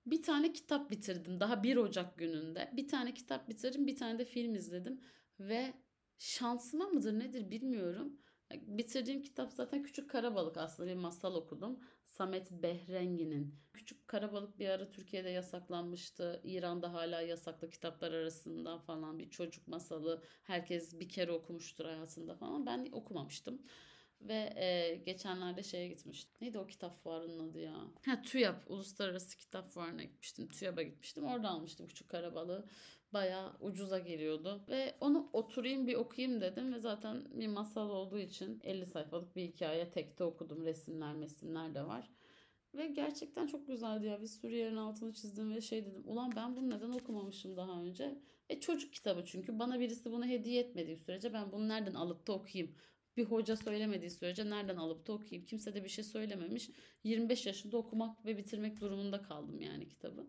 bir 0.06 0.22
tane 0.22 0.52
kitap 0.52 0.90
bitirdim 0.90 1.40
daha 1.40 1.62
1 1.62 1.76
Ocak 1.76 2.18
gününde. 2.18 2.70
Bir 2.76 2.88
tane 2.88 3.14
kitap 3.14 3.48
bitirdim 3.48 3.86
bir 3.86 3.96
tane 3.96 4.18
de 4.18 4.24
film 4.24 4.54
izledim. 4.54 5.00
Ve 5.40 5.74
şansıma 6.18 6.88
mıdır 6.88 7.18
nedir 7.18 7.50
bilmiyorum. 7.50 8.18
Bitirdiğim 8.52 9.22
kitap 9.22 9.52
zaten 9.52 9.82
Küçük 9.82 10.10
Karabalık 10.10 10.56
aslında 10.56 10.88
bir 10.88 10.94
masal 10.94 11.34
okudum. 11.34 11.80
Samet 12.12 12.50
Behrengi'nin. 12.50 13.54
Küçük 13.72 14.08
Karabalık 14.08 14.58
bir 14.58 14.68
ara 14.68 14.90
Türkiye'de 14.90 15.30
yasaklanmıştı. 15.30 16.40
İran'da 16.44 16.92
hala 16.92 17.20
yasaklı 17.20 17.70
kitaplar 17.70 18.12
arasında 18.12 18.78
falan 18.78 19.18
bir 19.18 19.30
çocuk 19.30 19.68
masalı. 19.68 20.22
Herkes 20.42 21.00
bir 21.00 21.08
kere 21.08 21.32
okumuştur 21.32 21.84
hayatında 21.84 22.34
falan. 22.34 22.66
Ben 22.66 22.88
okumamıştım. 22.92 23.62
Ve 24.28 24.52
e, 24.56 24.96
geçenlerde 25.06 25.62
şeye 25.62 25.88
gitmiştim. 25.88 26.32
Neydi 26.40 26.58
o 26.58 26.66
kitap 26.66 27.02
fuarının 27.02 27.50
adı 27.50 27.60
ya? 27.60 27.74
Ha 28.06 28.22
TÜYAP. 28.22 28.70
Uluslararası 28.70 29.36
Kitap 29.36 29.68
Fuarı'na 29.70 30.02
gitmiştim. 30.02 30.48
TÜYAP'a 30.48 30.82
gitmiştim. 30.82 31.24
Orada 31.24 31.48
almıştım 31.48 31.86
Küçük 31.86 32.08
Karabalığı. 32.08 32.66
Bayağı 33.12 33.52
ucuza 33.60 33.98
geliyordu. 33.98 34.64
Ve 34.68 34.94
onu 35.00 35.30
oturayım 35.32 35.86
bir 35.86 35.94
okuyayım 35.94 36.40
dedim. 36.40 36.74
Ve 36.74 36.78
zaten 36.78 37.24
bir 37.30 37.48
masal 37.48 37.90
olduğu 37.90 38.18
için 38.18 38.60
50 38.64 38.86
sayfalık 38.86 39.36
bir 39.36 39.42
hikaye 39.42 39.90
tekte 39.90 40.24
okudum. 40.24 40.64
Resimler 40.64 41.14
mesimler 41.14 41.74
de 41.74 41.86
var. 41.86 42.10
Ve 42.74 42.86
gerçekten 42.86 43.46
çok 43.46 43.66
güzeldi 43.66 44.06
ya. 44.06 44.22
Bir 44.22 44.26
sürü 44.26 44.54
yerin 44.54 44.76
altını 44.76 45.12
çizdim 45.12 45.54
ve 45.54 45.60
şey 45.60 45.86
dedim. 45.86 46.02
Ulan 46.06 46.32
ben 46.36 46.56
bunu 46.56 46.70
neden 46.70 46.90
okumamışım 46.90 47.56
daha 47.56 47.82
önce? 47.82 48.18
E 48.48 48.60
çocuk 48.60 48.92
kitabı 48.92 49.24
çünkü. 49.24 49.58
Bana 49.58 49.80
birisi 49.80 50.12
bunu 50.12 50.26
hediye 50.26 50.62
etmediği 50.62 50.96
sürece 50.96 51.32
ben 51.32 51.52
bunu 51.52 51.68
nereden 51.68 51.94
alıp 51.94 52.26
da 52.26 52.32
okuyayım? 52.32 52.74
Bir 53.16 53.24
hoca 53.24 53.56
söylemediği 53.56 54.10
sürece 54.10 54.50
nereden 54.50 54.76
alıp 54.76 55.06
da 55.06 55.12
okuyayım? 55.12 55.46
Kimse 55.46 55.74
de 55.74 55.84
bir 55.84 55.88
şey 55.88 56.04
söylememiş. 56.04 56.70
25 57.04 57.46
yaşında 57.46 57.76
okumak 57.76 58.24
ve 58.24 58.36
bitirmek 58.36 58.80
durumunda 58.80 59.22
kaldım 59.22 59.60
yani 59.60 59.88
kitabı. 59.88 60.26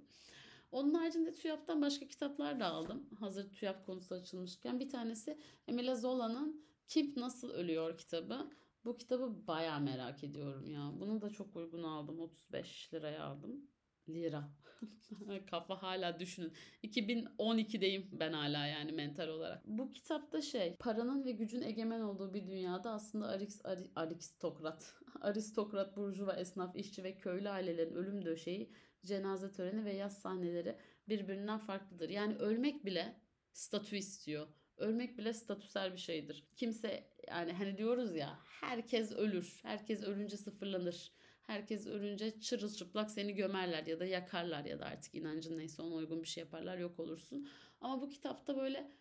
Onun 0.71 0.93
haricinde 0.93 1.33
TÜYAP'tan 1.33 1.81
başka 1.81 2.07
kitaplar 2.07 2.59
da 2.59 2.65
aldım. 2.65 3.09
Hazır 3.19 3.51
TÜYAP 3.51 3.85
konusu 3.85 4.15
açılmışken. 4.15 4.79
Bir 4.79 4.89
tanesi 4.89 5.37
Emile 5.67 5.95
Zola'nın 5.95 6.65
Kim 6.87 7.13
Nasıl 7.15 7.49
Ölüyor 7.49 7.97
kitabı. 7.97 8.49
Bu 8.85 8.97
kitabı 8.97 9.47
baya 9.47 9.79
merak 9.79 10.23
ediyorum 10.23 10.69
ya. 10.69 10.91
Bunu 10.99 11.21
da 11.21 11.29
çok 11.29 11.55
uygun 11.55 11.83
aldım. 11.83 12.19
35 12.19 12.93
liraya 12.93 13.23
aldım. 13.23 13.67
Lira. 14.10 14.50
Kafa 15.51 15.81
hala 15.81 16.19
düşünün. 16.19 16.53
2012'deyim 16.83 18.03
ben 18.12 18.33
hala 18.33 18.65
yani 18.65 18.91
mental 18.91 19.27
olarak. 19.27 19.62
Bu 19.65 19.91
kitapta 19.91 20.41
şey 20.41 20.75
paranın 20.75 21.25
ve 21.25 21.31
gücün 21.31 21.62
egemen 21.62 22.01
olduğu 22.01 22.33
bir 22.33 22.48
dünyada 22.48 22.91
aslında 22.91 23.27
ariks, 23.27 23.65
ari, 23.65 23.91
aristokrat, 23.95 24.95
aristokrat, 25.22 25.98
burjuva, 25.98 26.33
esnaf, 26.33 26.75
işçi 26.75 27.03
ve 27.03 27.15
köylü 27.15 27.50
ailelerin 27.50 27.93
ölüm 27.93 28.25
döşeği, 28.25 28.72
cenaze 29.05 29.51
töreni 29.51 29.86
ve 29.86 29.93
yaz 29.93 30.22
sahneleri 30.22 30.77
birbirinden 31.10 31.60
farklıdır. 31.60 32.10
Yani 32.10 32.36
ölmek 32.36 32.86
bile 32.86 33.15
statü 33.53 33.95
istiyor. 33.98 34.48
Ölmek 34.77 35.17
bile 35.17 35.33
statüsel 35.33 35.93
bir 35.93 35.98
şeydir. 35.98 36.48
Kimse 36.55 37.03
yani 37.27 37.53
hani 37.53 37.77
diyoruz 37.77 38.15
ya 38.15 38.39
herkes 38.62 39.12
ölür. 39.12 39.60
Herkes 39.63 40.03
ölünce 40.03 40.38
sıfırlanır 40.38 41.12
Herkes 41.43 41.88
ölünce 41.88 42.39
çırılçıplak 42.39 43.12
seni 43.12 43.35
gömerler 43.35 43.85
ya 43.85 44.00
da 44.00 44.05
yakarlar 44.05 44.65
ya 44.65 44.79
da 44.79 44.85
artık 44.85 45.15
inancın 45.15 45.57
neyse 45.57 45.81
ona 45.81 45.95
uygun 45.95 46.23
bir 46.23 46.27
şey 46.27 46.43
yaparlar 46.43 46.77
yok 46.77 47.00
olursun. 47.00 47.47
Ama 47.81 48.01
bu 48.01 48.09
kitapta 48.09 48.57
böyle 48.57 48.91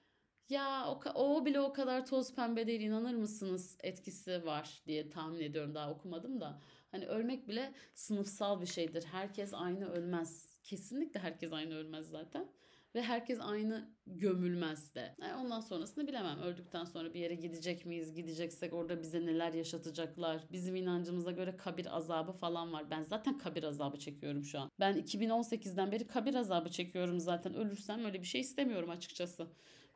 ya 0.49 0.87
o, 0.87 1.01
o 1.15 1.45
bile 1.45 1.61
o 1.61 1.73
kadar 1.73 2.07
toz 2.07 2.35
pembe 2.35 2.67
değil 2.67 2.81
inanır 2.81 3.15
mısınız 3.15 3.77
etkisi 3.81 4.47
var 4.47 4.83
diye 4.87 5.11
tahmin 5.11 5.41
ediyorum 5.41 5.75
daha 5.75 5.91
okumadım 5.91 6.41
da. 6.41 6.61
Hani 6.91 7.07
ölmek 7.07 7.49
bile 7.49 7.75
sınıfsal 7.95 8.61
bir 8.61 8.67
şeydir. 8.67 9.05
Herkes 9.05 9.55
aynı 9.55 9.93
ölmez. 9.93 10.59
Kesinlikle 10.63 11.21
herkes 11.21 11.53
aynı 11.53 11.75
ölmez 11.75 12.09
zaten. 12.11 12.49
Ve 12.95 13.03
herkes 13.03 13.41
aynı 13.41 13.91
gömülmez 14.07 14.95
de. 14.95 15.17
E, 15.23 15.35
ondan 15.35 15.61
sonrasını 15.61 16.07
bilemem. 16.07 16.39
Öldükten 16.39 16.85
sonra 16.85 17.15
bir 17.15 17.21
yere 17.21 17.35
gidecek 17.35 17.87
miyiz? 17.87 18.15
Gideceksek 18.15 18.73
orada 18.73 19.03
bize 19.03 19.27
neler 19.27 19.53
yaşatacaklar? 19.53 20.47
Bizim 20.53 20.77
inancımıza 20.77 21.31
göre 21.31 21.57
kabir 21.57 21.97
azabı 21.97 22.33
falan 22.33 22.73
var. 22.73 22.91
Ben 22.91 23.03
zaten 23.03 23.39
kabir 23.39 23.63
azabı 23.63 23.99
çekiyorum 23.99 24.45
şu 24.45 24.61
an. 24.61 24.71
Ben 24.81 24.97
2018'den 24.97 25.93
beri 25.93 26.07
kabir 26.07 26.35
azabı 26.35 26.71
çekiyorum 26.71 27.21
zaten. 27.21 27.55
Ölürsem 27.55 28.05
öyle 28.05 28.21
bir 28.21 28.27
şey 28.27 28.41
istemiyorum 28.41 28.91
açıkçası. 28.91 29.47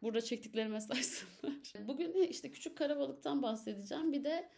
Burada 0.02 0.20
çektiklerime 0.20 0.80
saysınlar. 0.80 1.88
Bugün 1.88 2.12
işte 2.22 2.50
Küçük 2.50 2.78
Karabalık'tan 2.78 3.42
bahsedeceğim. 3.42 4.12
Bir 4.12 4.24
de 4.24 4.48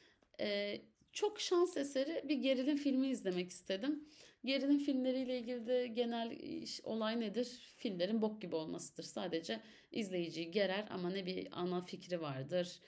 e, 0.41 0.79
çok 1.13 1.41
şans 1.41 1.77
eseri 1.77 2.25
bir 2.29 2.35
gerilim 2.37 2.77
filmi 2.77 3.09
izlemek 3.09 3.51
istedim. 3.51 4.09
Gerilim 4.45 4.79
filmleriyle 4.79 5.39
ilgili 5.39 5.67
de 5.67 5.87
genel 5.87 6.31
iş- 6.31 6.81
olay 6.85 7.21
nedir? 7.21 7.47
Filmlerin 7.77 8.23
bok 8.23 8.43
gibi 8.43 8.57
olmasıdır. 8.57 9.03
Sadece 9.03 9.61
izleyiciyi 9.93 10.51
gerer 10.51 10.87
ama 10.91 11.11
ne 11.11 11.27
bir 11.27 11.49
ana 11.53 11.81
fikri 11.85 12.21
vardır. 12.21 12.81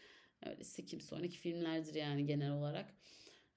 Öyle 0.46 0.64
sikim 0.64 1.00
sonraki 1.00 1.38
filmlerdir 1.38 1.94
yani 1.94 2.26
genel 2.26 2.50
olarak. 2.52 2.94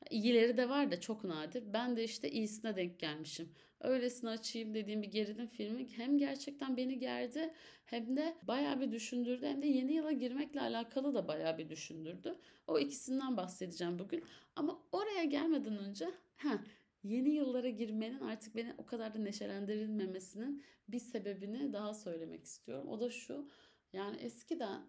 İyileri 0.09 0.57
de 0.57 0.69
var 0.69 0.91
da 0.91 0.99
çok 0.99 1.23
nadir. 1.23 1.63
Ben 1.73 1.95
de 1.97 2.03
işte 2.03 2.31
iyisine 2.31 2.75
denk 2.75 2.99
gelmişim. 2.99 3.53
Öylesine 3.83 4.29
açayım 4.29 4.73
dediğim 4.73 5.01
bir 5.01 5.11
gerilim 5.11 5.47
filmi 5.47 5.87
hem 5.97 6.17
gerçekten 6.17 6.77
beni 6.77 6.99
gerdi 6.99 7.53
hem 7.85 8.17
de 8.17 8.37
bayağı 8.43 8.81
bir 8.81 8.91
düşündürdü 8.91 9.45
hem 9.45 9.61
de 9.61 9.67
yeni 9.67 9.93
yıla 9.93 10.11
girmekle 10.11 10.61
alakalı 10.61 11.13
da 11.13 11.27
bayağı 11.27 11.57
bir 11.57 11.69
düşündürdü. 11.69 12.35
O 12.67 12.79
ikisinden 12.79 13.37
bahsedeceğim 13.37 13.99
bugün. 13.99 14.23
Ama 14.55 14.83
oraya 14.91 15.23
gelmeden 15.23 15.77
önce 15.77 16.11
ha 16.35 16.63
yeni 17.03 17.29
yıllara 17.29 17.69
girmenin 17.69 18.19
artık 18.19 18.55
beni 18.55 18.73
o 18.77 18.85
kadar 18.85 19.13
da 19.13 19.19
neşelendirilmemesinin 19.19 20.63
bir 20.87 20.99
sebebini 20.99 21.73
daha 21.73 21.93
söylemek 21.93 22.43
istiyorum. 22.43 22.87
O 22.87 22.99
da 22.99 23.09
şu. 23.09 23.49
Yani 23.93 24.17
eskiden 24.17 24.81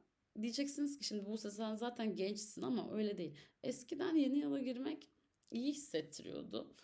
diyeceksiniz 0.42 0.98
ki 0.98 1.04
şimdi 1.04 1.26
bu 1.26 1.38
sen 1.38 1.74
zaten 1.74 2.16
gençsin 2.16 2.62
ama 2.62 2.92
öyle 2.92 3.18
değil. 3.18 3.34
Eskiden 3.62 4.14
yeni 4.14 4.38
yıla 4.38 4.58
girmek 4.58 5.08
iyi 5.50 5.72
hissettiriyordu 5.72 6.74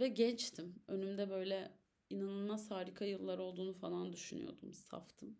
ve 0.00 0.08
gençtim. 0.08 0.74
Önümde 0.88 1.30
böyle 1.30 1.72
inanılmaz 2.10 2.70
harika 2.70 3.04
yıllar 3.04 3.38
olduğunu 3.38 3.72
falan 3.72 4.12
düşünüyordum. 4.12 4.72
Saftım. 4.72 5.36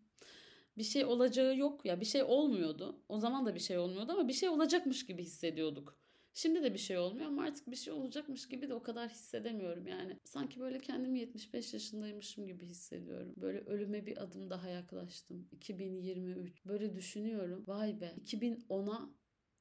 Bir 0.77 0.83
şey 0.83 1.05
olacağı 1.05 1.57
yok 1.57 1.85
ya 1.85 1.99
bir 2.01 2.05
şey 2.05 2.23
olmuyordu. 2.23 3.03
O 3.09 3.19
zaman 3.19 3.45
da 3.45 3.55
bir 3.55 3.59
şey 3.59 3.77
olmuyordu 3.77 4.11
ama 4.11 4.27
bir 4.27 4.33
şey 4.33 4.49
olacakmış 4.49 5.05
gibi 5.05 5.23
hissediyorduk. 5.23 5.99
Şimdi 6.33 6.63
de 6.63 6.73
bir 6.73 6.79
şey 6.79 6.97
olmuyor 6.97 7.27
ama 7.27 7.43
artık 7.43 7.71
bir 7.71 7.75
şey 7.75 7.93
olacakmış 7.93 8.47
gibi 8.47 8.69
de 8.69 8.73
o 8.73 8.83
kadar 8.83 9.09
hissedemiyorum 9.09 9.87
yani. 9.87 10.19
Sanki 10.23 10.59
böyle 10.59 10.79
kendimi 10.79 11.19
75 11.19 11.73
yaşındaymışım 11.73 12.47
gibi 12.47 12.65
hissediyorum. 12.65 13.33
Böyle 13.37 13.59
ölüme 13.59 14.05
bir 14.05 14.23
adım 14.23 14.49
daha 14.49 14.69
yaklaştım. 14.69 15.47
2023. 15.51 16.65
Böyle 16.65 16.95
düşünüyorum. 16.95 17.63
Vay 17.67 18.01
be 18.01 18.13
2010'a 18.21 19.09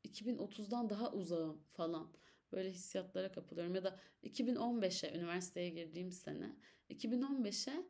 2030'dan 0.05 0.91
daha 0.91 1.13
uzağım 1.13 1.61
falan. 1.73 2.13
Böyle 2.53 2.71
hissiyatlara 2.71 3.33
kapılıyorum. 3.33 3.75
Ya 3.75 3.85
da 3.85 4.01
2015'e 4.23 5.19
üniversiteye 5.19 5.69
girdiğim 5.69 6.13
sene. 6.13 6.57
2015'e 6.91 7.89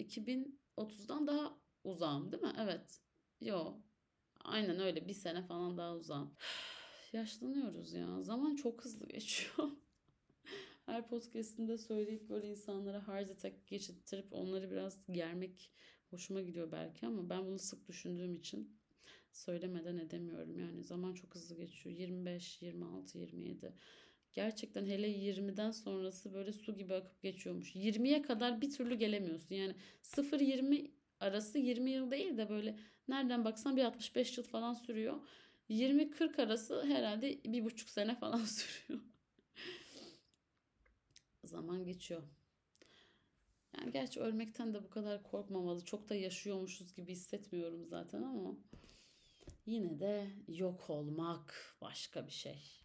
2030'dan 0.00 1.26
daha 1.26 1.58
uzağım 1.84 2.32
değil 2.32 2.42
mi? 2.42 2.52
Evet. 2.58 3.00
Yo. 3.40 3.80
Aynen 4.40 4.80
öyle. 4.80 5.08
Bir 5.08 5.14
sene 5.14 5.42
falan 5.42 5.78
daha 5.78 5.94
uzağım. 5.96 6.36
Yaşlanıyoruz 7.12 7.92
ya. 7.92 8.22
Zaman 8.22 8.56
çok 8.56 8.84
hızlı 8.84 9.06
geçiyor. 9.08 9.70
Her 10.86 11.08
podcastinde 11.08 11.78
söyleyip 11.78 12.28
böyle 12.28 12.48
insanlara 12.48 13.08
heart 13.08 13.30
attack 13.30 13.66
geçirttirip 13.66 14.32
onları 14.32 14.70
biraz 14.70 14.98
germek 15.10 15.72
hoşuma 16.10 16.40
gidiyor 16.40 16.72
belki 16.72 17.06
ama 17.06 17.30
ben 17.30 17.46
bunu 17.46 17.58
sık 17.58 17.88
düşündüğüm 17.88 18.34
için 18.34 18.78
söylemeden 19.34 19.96
edemiyorum. 19.96 20.58
Yani 20.58 20.84
zaman 20.84 21.14
çok 21.14 21.34
hızlı 21.34 21.56
geçiyor. 21.56 21.96
25, 21.96 22.62
26, 22.62 23.18
27. 23.18 23.72
Gerçekten 24.32 24.86
hele 24.86 25.08
20'den 25.08 25.70
sonrası 25.70 26.34
böyle 26.34 26.52
su 26.52 26.76
gibi 26.76 26.94
akıp 26.94 27.22
geçiyormuş. 27.22 27.76
20'ye 27.76 28.22
kadar 28.22 28.60
bir 28.60 28.70
türlü 28.70 28.94
gelemiyorsun. 28.94 29.54
Yani 29.54 29.74
0-20 30.02 30.90
arası 31.20 31.58
20 31.58 31.90
yıl 31.90 32.10
değil 32.10 32.36
de 32.36 32.48
böyle 32.48 32.78
nereden 33.08 33.44
baksan 33.44 33.76
bir 33.76 33.84
65 33.84 34.38
yıl 34.38 34.44
falan 34.44 34.74
sürüyor. 34.74 35.20
20-40 35.70 36.42
arası 36.42 36.84
herhalde 36.84 37.38
bir 37.44 37.64
buçuk 37.64 37.88
sene 37.88 38.14
falan 38.14 38.38
sürüyor. 38.44 39.00
Zaman 41.44 41.84
geçiyor. 41.84 42.22
Yani 43.76 43.92
gerçi 43.92 44.20
ölmekten 44.20 44.74
de 44.74 44.84
bu 44.84 44.90
kadar 44.90 45.22
korkmamalı. 45.22 45.84
Çok 45.84 46.08
da 46.08 46.14
yaşıyormuşuz 46.14 46.94
gibi 46.94 47.12
hissetmiyorum 47.12 47.86
zaten 47.86 48.22
ama 48.22 48.56
yine 49.66 50.00
de 50.00 50.30
yok 50.48 50.90
olmak 50.90 51.76
başka 51.80 52.26
bir 52.26 52.32
şey 52.32 52.84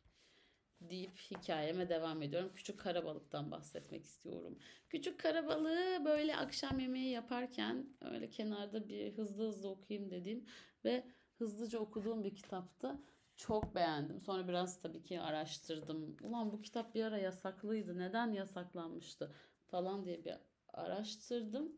deyip 0.82 1.18
hikayeme 1.18 1.90
devam 1.90 2.22
ediyorum. 2.22 2.52
Küçük 2.56 2.80
karabalıktan 2.80 3.52
bahsetmek 3.52 4.04
istiyorum. 4.06 4.60
Küçük 4.90 5.20
karabalığı 5.20 6.06
böyle 6.06 6.38
akşam 6.38 6.80
yemeği 6.80 7.10
yaparken 7.12 7.90
öyle 8.02 8.30
kenarda 8.30 8.88
bir 8.88 9.18
hızlı 9.18 9.48
hızlı 9.48 9.70
okuyayım 9.70 10.12
dedim 10.12 10.46
ve 10.86 11.04
hızlıca 11.38 11.80
okuduğum 11.80 12.24
bir 12.24 12.36
kitaptı. 12.36 13.00
Çok 13.36 13.76
beğendim. 13.76 14.20
Sonra 14.20 14.48
biraz 14.48 14.82
tabii 14.82 15.04
ki 15.04 15.22
araştırdım. 15.22 16.18
Ulan 16.22 16.52
bu 16.52 16.62
kitap 16.62 16.96
bir 16.96 17.04
ara 17.04 17.18
yasaklıydı. 17.18 17.98
Neden 17.98 18.32
yasaklanmıştı 18.32 19.36
falan 19.68 20.06
diye 20.06 20.26
bir 20.26 20.34
araştırdım. 20.74 21.72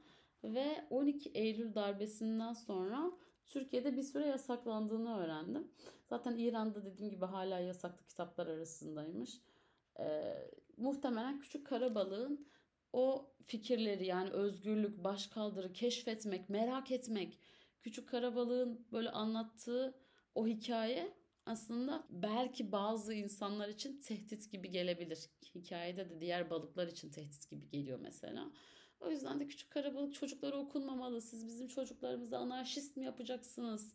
Ve 0.44 0.86
12 0.90 1.30
Eylül 1.30 1.76
darbesinden 1.76 2.54
sonra 2.54 3.12
Türkiye'de 3.48 3.98
bir 3.98 4.04
süre 4.04 4.26
yasaklandığını 4.26 5.18
öğrendim. 5.18 5.72
Zaten 6.10 6.38
İran'da 6.38 6.86
dediğim 6.86 7.12
gibi 7.12 7.26
hala 7.26 7.60
yasaklı 7.60 8.06
kitaplar 8.06 8.48
arasındaymış. 8.48 9.42
Ee, 10.00 10.52
muhtemelen 10.78 11.40
Küçük 11.40 11.68
Karabalığın 11.68 12.48
o 12.94 13.32
fikirleri 13.46 14.06
yani 14.06 14.30
özgürlük, 14.30 15.04
başkaldırı, 15.04 15.74
keşfetmek, 15.74 16.50
merak 16.50 16.92
etmek, 16.92 17.40
Küçük 17.82 18.10
Karabalığın 18.10 18.88
böyle 18.92 19.10
anlattığı 19.10 19.98
o 20.36 20.48
hikaye 20.48 21.14
aslında 21.46 22.08
belki 22.10 22.72
bazı 22.72 23.14
insanlar 23.14 23.70
için 23.70 24.02
tehdit 24.02 24.52
gibi 24.52 24.70
gelebilir. 24.70 25.30
Hikayede 25.56 26.10
de 26.10 26.22
diğer 26.22 26.50
balıklar 26.50 26.88
için 26.88 27.10
tehdit 27.10 27.50
gibi 27.50 27.70
geliyor 27.70 28.00
mesela. 28.02 28.52
O 29.02 29.10
yüzden 29.10 29.40
de 29.40 29.48
küçük 29.48 29.72
karabalık 29.72 30.14
çocuklara 30.14 30.58
okunmamalı. 30.58 31.22
Siz 31.22 31.48
bizim 31.48 31.68
çocuklarımızı 31.68 32.38
anarşist 32.38 32.98
mi 32.98 33.06
yapacaksınız? 33.06 33.94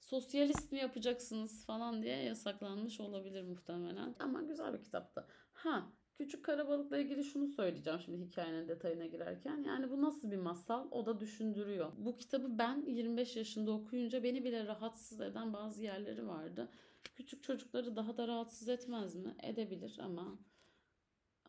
Sosyalist 0.00 0.72
mi 0.72 0.78
yapacaksınız 0.78 1.66
falan 1.66 2.02
diye 2.02 2.22
yasaklanmış 2.22 3.00
olabilir 3.00 3.42
muhtemelen. 3.42 4.14
Ama 4.18 4.42
güzel 4.42 4.72
bir 4.72 4.82
kitaptı. 4.82 5.26
Ha 5.52 5.92
Küçük 6.18 6.44
Karabalık'la 6.44 6.98
ilgili 6.98 7.24
şunu 7.24 7.48
söyleyeceğim 7.48 8.00
şimdi 8.00 8.24
hikayenin 8.24 8.68
detayına 8.68 9.06
girerken. 9.06 9.64
Yani 9.64 9.90
bu 9.90 10.02
nasıl 10.02 10.30
bir 10.30 10.36
masal? 10.36 10.88
O 10.90 11.06
da 11.06 11.20
düşündürüyor. 11.20 11.92
Bu 11.98 12.16
kitabı 12.16 12.58
ben 12.58 12.86
25 12.86 13.36
yaşında 13.36 13.72
okuyunca 13.72 14.22
beni 14.22 14.44
bile 14.44 14.66
rahatsız 14.66 15.20
eden 15.20 15.52
bazı 15.52 15.82
yerleri 15.82 16.28
vardı. 16.28 16.68
Küçük 17.16 17.42
çocukları 17.42 17.96
daha 17.96 18.16
da 18.16 18.28
rahatsız 18.28 18.68
etmez 18.68 19.14
mi? 19.14 19.34
Edebilir 19.42 19.98
ama 20.02 20.38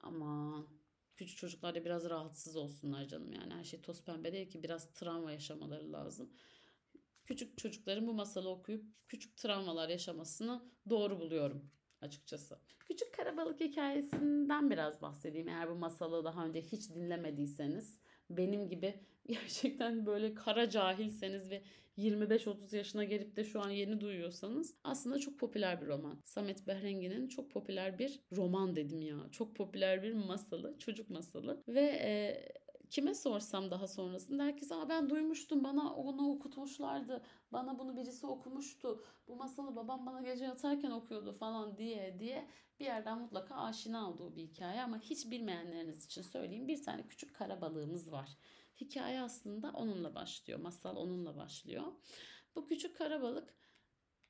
aman 0.04 0.68
küçük 1.17 1.38
çocuklar 1.38 1.75
da 1.75 1.86
biraz 1.86 2.10
rahatsız 2.10 2.55
olsunlar 2.55 3.05
canım. 3.05 3.34
Yani 3.34 3.53
her 3.53 3.63
şey 3.63 3.81
toz 3.81 4.03
pembe 4.03 4.34
değil 4.34 4.50
ki 4.50 4.63
biraz 4.63 4.93
travma 4.93 5.31
yaşamaları 5.31 5.91
lazım. 5.91 6.29
Küçük 7.25 7.57
çocukların 7.57 8.07
bu 8.07 8.13
masalı 8.13 8.50
okuyup 8.50 8.86
küçük 9.07 9.38
travmalar 9.38 9.89
yaşamasını 9.89 10.72
doğru 10.89 11.19
buluyorum 11.19 11.72
açıkçası. 12.02 12.60
Küçük 12.80 13.14
Karabalık 13.14 13.60
hikayesinden 13.60 14.70
biraz 14.70 15.02
bahsedeyim. 15.02 15.48
Eğer 15.48 15.70
bu 15.70 15.75
masalı 15.75 16.24
daha 16.24 16.46
önce 16.46 16.62
hiç 16.62 16.90
dinlemediyseniz 16.90 18.00
benim 18.30 18.70
gibi 18.70 19.00
gerçekten 19.28 20.06
böyle 20.06 20.34
kara 20.34 20.70
cahilseniz 20.70 21.50
ve 21.50 21.62
25-30 21.98 22.75
yaşına 22.75 23.04
gelip 23.04 23.36
de 23.36 23.44
şu 23.44 23.62
an 23.62 23.70
yeni 23.70 24.02
duyuyorsanız 24.02 24.75
aslında 24.84 25.20
çok 25.20 25.40
popüler 25.40 25.82
bir 25.82 25.88
roman. 25.88 26.22
Samet 26.25 26.68
Behrengi'nin 26.68 27.28
çok 27.28 27.52
popüler 27.52 28.00
bir 28.00 28.20
roman 28.32 28.75
dedim 28.75 29.02
ya. 29.02 29.18
Çok 29.32 29.56
popüler 29.56 30.04
bir 30.04 30.14
masalı, 30.14 30.75
çocuk 30.80 31.10
masalı 31.10 31.64
ve 31.68 31.82
e, 31.82 32.46
kime 32.89 33.15
sorsam 33.15 33.72
daha 33.72 33.88
sonrasında 33.88 34.44
herkes 34.44 34.72
Aa, 34.72 34.89
ben 34.89 35.10
duymuştum 35.10 35.63
bana 35.63 35.96
onu 35.96 36.32
okutmuşlardı 36.32 37.24
bana 37.51 37.80
bunu 37.80 37.98
birisi 37.98 38.27
okumuştu 38.27 39.04
bu 39.27 39.36
masalı 39.36 39.75
babam 39.75 40.06
bana 40.06 40.22
gece 40.22 40.46
yatarken 40.46 40.92
okuyordu 40.92 41.34
falan 41.34 41.77
diye 41.77 42.20
diye 42.20 42.48
bir 42.80 42.86
yerden 42.86 43.20
mutlaka 43.20 43.56
aşina 43.56 44.10
olduğu 44.10 44.36
bir 44.36 44.42
hikaye 44.42 44.82
ama 44.82 45.00
hiç 45.00 45.32
bilmeyenleriniz 45.32 46.06
için 46.06 46.22
söyleyeyim 46.22 46.68
bir 46.68 46.84
tane 46.84 47.08
küçük 47.08 47.36
kara 47.36 47.62
balığımız 47.62 48.12
var. 48.12 48.38
Hikaye 48.82 49.22
aslında 49.22 49.72
onunla 49.72 50.15
başlıyor 50.15 50.60
masal 50.60 50.96
onunla 50.96 51.36
başlıyor. 51.36 51.84
Bu 52.56 52.65
küçük 52.65 52.98
kara 52.98 53.22
balık 53.22 53.56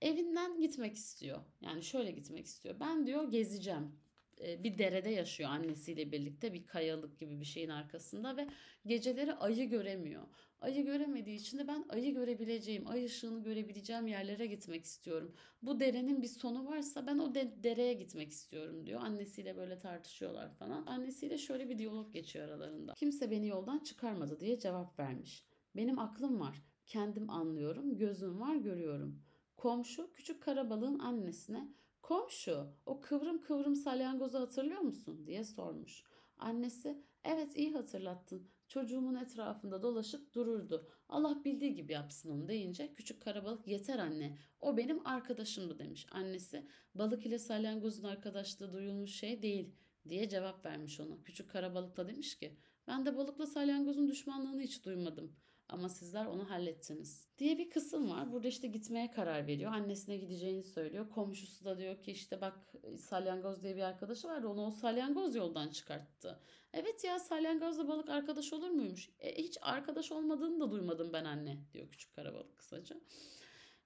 evinden 0.01 0.61
gitmek 0.61 0.95
istiyor 0.95 1.41
yani 1.61 1.83
şöyle 1.83 2.11
gitmek 2.11 2.45
istiyor 2.45 2.79
ben 2.79 3.07
diyor 3.07 3.31
gezeceğim 3.31 3.99
bir 4.39 4.77
derede 4.77 5.09
yaşıyor 5.09 5.49
annesiyle 5.49 6.11
birlikte 6.11 6.53
bir 6.53 6.67
kayalık 6.67 7.19
gibi 7.19 7.39
bir 7.39 7.45
şeyin 7.45 7.69
arkasında 7.69 8.37
ve 8.37 8.47
geceleri 8.85 9.33
ayı 9.33 9.69
göremiyor. 9.69 10.23
Ayı 10.61 10.85
göremediği 10.85 11.35
için 11.35 11.57
de 11.57 11.67
ben 11.67 11.85
ayı 11.89 12.13
görebileceğim, 12.13 12.87
ay 12.87 13.05
ışığını 13.05 13.43
görebileceğim 13.43 14.07
yerlere 14.07 14.45
gitmek 14.45 14.83
istiyorum. 14.83 15.35
Bu 15.61 15.79
derenin 15.79 16.21
bir 16.21 16.27
sonu 16.27 16.65
varsa 16.65 17.07
ben 17.07 17.17
o 17.17 17.35
de- 17.35 17.63
dereye 17.63 17.93
gitmek 17.93 18.31
istiyorum 18.31 18.85
diyor. 18.85 19.01
Annesiyle 19.01 19.57
böyle 19.57 19.79
tartışıyorlar 19.79 20.53
falan. 20.53 20.85
Annesiyle 20.85 21.37
şöyle 21.37 21.69
bir 21.69 21.77
diyalog 21.77 22.13
geçiyor 22.13 22.47
aralarında. 22.47 22.93
Kimse 22.93 23.31
beni 23.31 23.47
yoldan 23.47 23.79
çıkarmadı 23.79 24.39
diye 24.39 24.59
cevap 24.59 24.99
vermiş. 24.99 25.45
Benim 25.75 25.99
aklım 25.99 26.39
var. 26.39 26.61
Kendim 26.85 27.29
anlıyorum. 27.29 27.97
Gözüm 27.97 28.39
var 28.39 28.55
görüyorum. 28.55 29.21
Komşu 29.57 30.11
küçük 30.11 30.43
karabalığın 30.43 30.99
annesine 30.99 31.67
komşu 32.05 32.67
o 32.85 33.01
kıvrım 33.01 33.41
kıvrım 33.41 33.75
salyangozu 33.75 34.39
hatırlıyor 34.39 34.81
musun 34.81 35.27
diye 35.27 35.43
sormuş. 35.43 36.03
Annesi 36.37 37.03
evet 37.23 37.57
iyi 37.57 37.73
hatırlattın. 37.73 38.47
Çocuğumun 38.67 39.15
etrafında 39.15 39.83
dolaşıp 39.83 40.33
dururdu. 40.33 40.87
Allah 41.09 41.41
bildiği 41.45 41.75
gibi 41.75 41.93
yapsın 41.93 42.31
onu 42.31 42.47
deyince 42.47 42.93
küçük 42.93 43.21
karabalık 43.21 43.67
yeter 43.67 43.99
anne. 43.99 44.37
O 44.59 44.77
benim 44.77 45.07
arkadaşımdı 45.07 45.79
demiş. 45.79 46.07
Annesi 46.11 46.67
balık 46.95 47.25
ile 47.25 47.39
salyangozun 47.39 48.03
arkadaşlığı 48.03 48.73
duyulmuş 48.73 49.11
şey 49.11 49.41
değil 49.41 49.75
diye 50.09 50.29
cevap 50.29 50.65
vermiş 50.65 50.99
ona. 50.99 51.23
Küçük 51.23 51.49
karabalık 51.49 51.97
da 51.97 52.07
demiş 52.07 52.37
ki 52.37 52.57
ben 52.87 53.05
de 53.05 53.17
balıkla 53.17 53.45
salyangozun 53.45 54.07
düşmanlığını 54.07 54.61
hiç 54.61 54.85
duymadım. 54.85 55.35
Ama 55.69 55.89
sizler 55.89 56.25
onu 56.25 56.49
hallettiniz. 56.49 57.27
Diye 57.37 57.57
bir 57.57 57.69
kısım 57.69 58.09
var. 58.09 58.31
Burada 58.31 58.47
işte 58.47 58.67
gitmeye 58.67 59.11
karar 59.11 59.47
veriyor. 59.47 59.71
Annesine 59.71 60.17
gideceğini 60.17 60.63
söylüyor. 60.63 61.09
Komşusu 61.09 61.65
da 61.65 61.77
diyor 61.77 62.01
ki 62.01 62.11
işte 62.11 62.41
bak 62.41 62.73
salyangoz 62.99 63.63
diye 63.63 63.75
bir 63.75 63.81
arkadaşı 63.81 64.27
vardı. 64.27 64.47
Onu 64.47 64.65
o 64.65 64.71
salyangoz 64.71 65.35
yoldan 65.35 65.69
çıkarttı. 65.69 66.39
Evet 66.73 67.03
ya 67.03 67.19
salyangozla 67.19 67.87
balık 67.87 68.09
arkadaş 68.09 68.53
olur 68.53 68.69
muymuş? 68.69 69.09
E, 69.19 69.43
hiç 69.43 69.57
arkadaş 69.61 70.11
olmadığını 70.11 70.59
da 70.59 70.71
duymadım 70.71 71.13
ben 71.13 71.25
anne 71.25 71.57
diyor 71.73 71.91
küçük 71.91 72.15
karabalık 72.15 72.57
kısaca. 72.57 72.95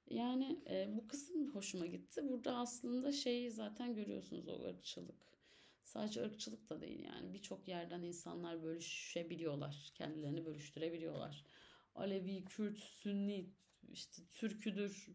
Yani 0.09 0.59
e, 0.69 0.87
bu 0.97 1.07
kısım 1.07 1.55
hoşuma 1.55 1.85
gitti. 1.85 2.29
Burada 2.29 2.57
aslında 2.57 3.11
şeyi 3.11 3.51
zaten 3.51 3.95
görüyorsunuz 3.95 4.47
o 4.47 4.63
ırkçılık. 4.69 5.29
Sadece 5.83 6.21
ırkçılık 6.21 6.69
da 6.69 6.81
değil 6.81 7.03
yani 7.03 7.33
birçok 7.33 7.67
yerden 7.67 8.01
insanlar 8.01 8.63
bölüşebiliyorlar. 8.63 9.91
Kendilerini 9.95 10.45
bölüştürebiliyorlar. 10.45 11.45
Alevi, 11.95 12.45
Kürt, 12.45 12.77
Sünni, 12.77 13.49
işte 13.91 14.21
Türküdür, 14.31 15.07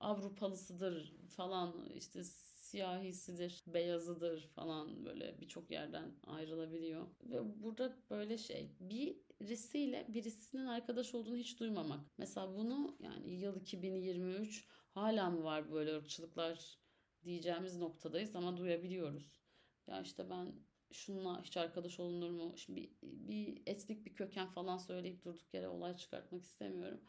Avrupalısıdır 0.00 1.12
falan 1.28 1.90
işte 1.94 2.24
siyahisidir, 2.24 3.62
beyazıdır 3.66 4.46
falan 4.46 5.04
böyle 5.04 5.40
birçok 5.40 5.70
yerden 5.70 6.12
ayrılabiliyor. 6.26 7.06
Ve 7.24 7.62
burada 7.62 7.96
böyle 8.10 8.38
şey 8.38 8.70
birisiyle 8.80 10.06
birisinin 10.08 10.66
arkadaş 10.66 11.14
olduğunu 11.14 11.36
hiç 11.36 11.60
duymamak. 11.60 12.00
Mesela 12.18 12.56
bunu 12.56 12.96
yani 13.00 13.30
yıl 13.34 13.60
2023 13.60 14.66
hala 14.90 15.30
mı 15.30 15.44
var 15.44 15.72
böyle 15.72 15.96
ırkçılıklar 15.96 16.78
diyeceğimiz 17.24 17.76
noktadayız 17.76 18.36
ama 18.36 18.56
duyabiliyoruz. 18.56 19.42
Ya 19.86 20.00
işte 20.00 20.30
ben 20.30 20.52
şununla 20.92 21.42
hiç 21.42 21.56
arkadaş 21.56 22.00
olunur 22.00 22.30
mu? 22.30 22.52
Şimdi 22.56 22.80
bir, 22.80 22.92
bir 23.02 23.62
etnik 23.66 24.06
bir 24.06 24.14
köken 24.14 24.48
falan 24.48 24.78
söyleyip 24.78 25.24
durduk 25.24 25.54
yere 25.54 25.68
olay 25.68 25.96
çıkartmak 25.96 26.42
istemiyorum. 26.42 27.00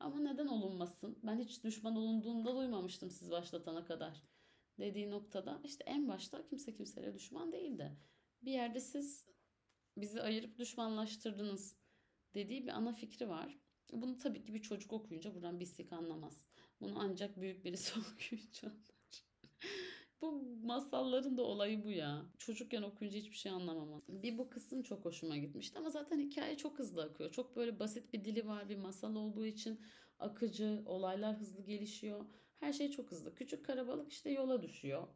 Ama 0.00 0.20
neden 0.20 0.46
olunmasın? 0.46 1.18
Ben 1.22 1.38
hiç 1.38 1.64
düşman 1.64 1.96
olunduğunu 1.96 2.44
da 2.44 2.56
duymamıştım 2.56 3.10
siz 3.10 3.30
başlatana 3.30 3.84
kadar. 3.84 4.22
Dediği 4.78 5.10
noktada 5.10 5.60
işte 5.64 5.84
en 5.86 6.08
başta 6.08 6.46
kimse 6.46 6.74
kimseye 6.74 7.14
düşman 7.14 7.52
değildi. 7.52 7.96
Bir 8.42 8.52
yerde 8.52 8.80
siz 8.80 9.26
bizi 9.96 10.22
ayırıp 10.22 10.58
düşmanlaştırdınız 10.58 11.76
dediği 12.34 12.66
bir 12.66 12.72
ana 12.72 12.92
fikri 12.92 13.28
var. 13.28 13.58
Bunu 13.92 14.18
tabii 14.18 14.42
ki 14.42 14.54
bir 14.54 14.62
çocuk 14.62 14.92
okuyunca 14.92 15.34
buradan 15.34 15.60
bir 15.60 15.66
sik 15.66 15.92
anlamaz. 15.92 16.48
Bunu 16.80 16.98
ancak 16.98 17.40
büyük 17.40 17.64
birisi 17.64 18.00
okuyunca 18.00 18.68
anlar. 18.68 19.24
Bu 20.22 20.42
masalların 20.64 21.36
da 21.36 21.42
olayı 21.42 21.84
bu 21.84 21.90
ya. 21.90 22.26
Çocukken 22.38 22.82
okuyunca 22.82 23.18
hiçbir 23.18 23.36
şey 23.36 23.52
anlamam. 23.52 24.02
Bir 24.08 24.38
bu 24.38 24.50
kısım 24.50 24.82
çok 24.82 25.04
hoşuma 25.04 25.36
gitmişti 25.36 25.78
ama 25.78 25.90
zaten 25.90 26.18
hikaye 26.18 26.56
çok 26.56 26.78
hızlı 26.78 27.02
akıyor. 27.02 27.30
Çok 27.30 27.56
böyle 27.56 27.78
basit 27.78 28.12
bir 28.12 28.24
dili 28.24 28.46
var. 28.46 28.68
Bir 28.68 28.76
masal 28.76 29.16
olduğu 29.16 29.46
için 29.46 29.80
akıcı, 30.18 30.82
olaylar 30.86 31.36
hızlı 31.36 31.62
gelişiyor. 31.62 32.24
Her 32.60 32.72
şey 32.72 32.90
çok 32.90 33.10
hızlı. 33.10 33.34
Küçük 33.34 33.64
karabalık 33.66 34.12
işte 34.12 34.30
yola 34.30 34.62
düşüyor. 34.62 35.08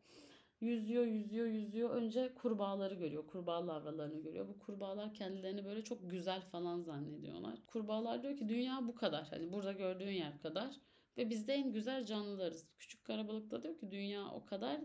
Yüzüyor, 0.61 1.07
yüzüyor, 1.07 1.47
yüzüyor. 1.47 1.91
Önce 1.91 2.35
kurbağaları 2.35 2.95
görüyor. 2.95 3.27
Kurbağa 3.27 3.67
lavralarını 3.67 4.23
görüyor. 4.23 4.49
Bu 4.49 4.59
kurbağalar 4.59 5.15
kendilerini 5.15 5.65
böyle 5.65 5.85
çok 5.85 6.11
güzel 6.11 6.41
falan 6.41 6.81
zannediyorlar. 6.81 7.67
Kurbağalar 7.67 8.23
diyor 8.23 8.37
ki 8.37 8.49
dünya 8.49 8.87
bu 8.87 8.95
kadar. 8.95 9.29
Hani 9.29 9.53
burada 9.53 9.73
gördüğün 9.73 10.11
yer 10.11 10.41
kadar. 10.43 10.81
Ve 11.17 11.31
biz 11.31 11.49
de 11.49 11.55
en 11.55 11.73
güzel 11.73 12.05
canlılarız. 12.05 12.67
Küçük 12.79 13.05
karabalık 13.05 13.51
da 13.51 13.63
diyor 13.63 13.79
ki 13.79 13.91
dünya 13.91 14.31
o 14.31 14.45
kadar 14.45 14.81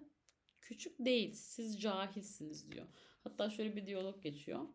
küçük 0.61 0.99
değil. 0.99 1.33
Siz 1.33 1.81
cahilsiniz 1.81 2.71
diyor. 2.71 2.85
Hatta 3.23 3.49
şöyle 3.49 3.75
bir 3.75 3.85
diyalog 3.85 4.23
geçiyor. 4.23 4.67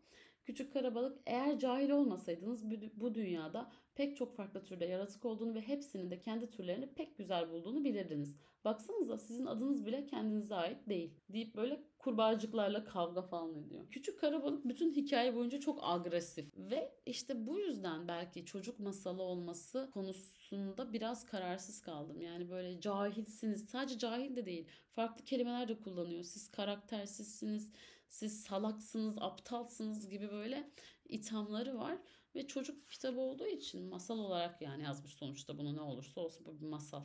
Küçük 0.44 0.72
karabalık 0.72 1.18
eğer 1.26 1.58
cahil 1.58 1.90
olmasaydınız 1.90 2.64
bu 2.94 3.14
dünyada 3.14 3.70
pek 3.94 4.16
çok 4.16 4.36
farklı 4.36 4.64
türde 4.64 4.84
yaratık 4.84 5.24
olduğunu 5.24 5.54
ve 5.54 5.60
hepsinin 5.60 6.10
de 6.10 6.20
kendi 6.20 6.50
türlerini 6.50 6.86
pek 6.86 7.18
güzel 7.18 7.50
bulduğunu 7.50 7.84
bilirdiniz. 7.84 8.36
Baksanıza 8.64 9.18
sizin 9.18 9.46
adınız 9.46 9.86
bile 9.86 10.06
kendinize 10.06 10.54
ait 10.54 10.88
değil 10.88 11.14
deyip 11.28 11.56
böyle 11.56 11.84
kurbağacıklarla 11.98 12.84
kavga 12.84 13.22
falan 13.22 13.54
ediyor. 13.54 13.86
Küçük 13.90 14.20
karabalık 14.20 14.68
bütün 14.68 14.92
hikaye 14.92 15.34
boyunca 15.34 15.60
çok 15.60 15.78
agresif 15.82 16.56
ve 16.56 16.92
işte 17.06 17.46
bu 17.46 17.58
yüzden 17.58 18.08
belki 18.08 18.44
çocuk 18.44 18.80
masalı 18.80 19.22
olması 19.22 19.90
konusunda 19.94 20.92
biraz 20.92 21.26
kararsız 21.26 21.80
kaldım. 21.80 22.20
Yani 22.20 22.50
böyle 22.50 22.80
cahilsiniz 22.80 23.68
sadece 23.68 23.98
cahil 23.98 24.36
de 24.36 24.46
değil 24.46 24.66
farklı 24.90 25.24
kelimeler 25.24 25.68
de 25.68 25.80
kullanıyor. 25.80 26.22
Siz 26.22 26.48
karaktersizsiniz, 26.48 27.70
siz 28.14 28.42
salaksınız, 28.42 29.14
aptalsınız 29.18 30.08
gibi 30.08 30.30
böyle 30.30 30.70
ithamları 31.08 31.78
var. 31.78 31.98
Ve 32.34 32.46
çocuk 32.46 32.90
kitabı 32.90 33.20
olduğu 33.20 33.46
için 33.46 33.88
masal 33.88 34.18
olarak 34.18 34.62
yani 34.62 34.82
yazmış 34.82 35.14
sonuçta 35.14 35.58
bunu 35.58 35.76
ne 35.76 35.80
olursa 35.80 36.20
olsun 36.20 36.46
bu 36.46 36.60
bir 36.60 36.66
masal 36.66 37.04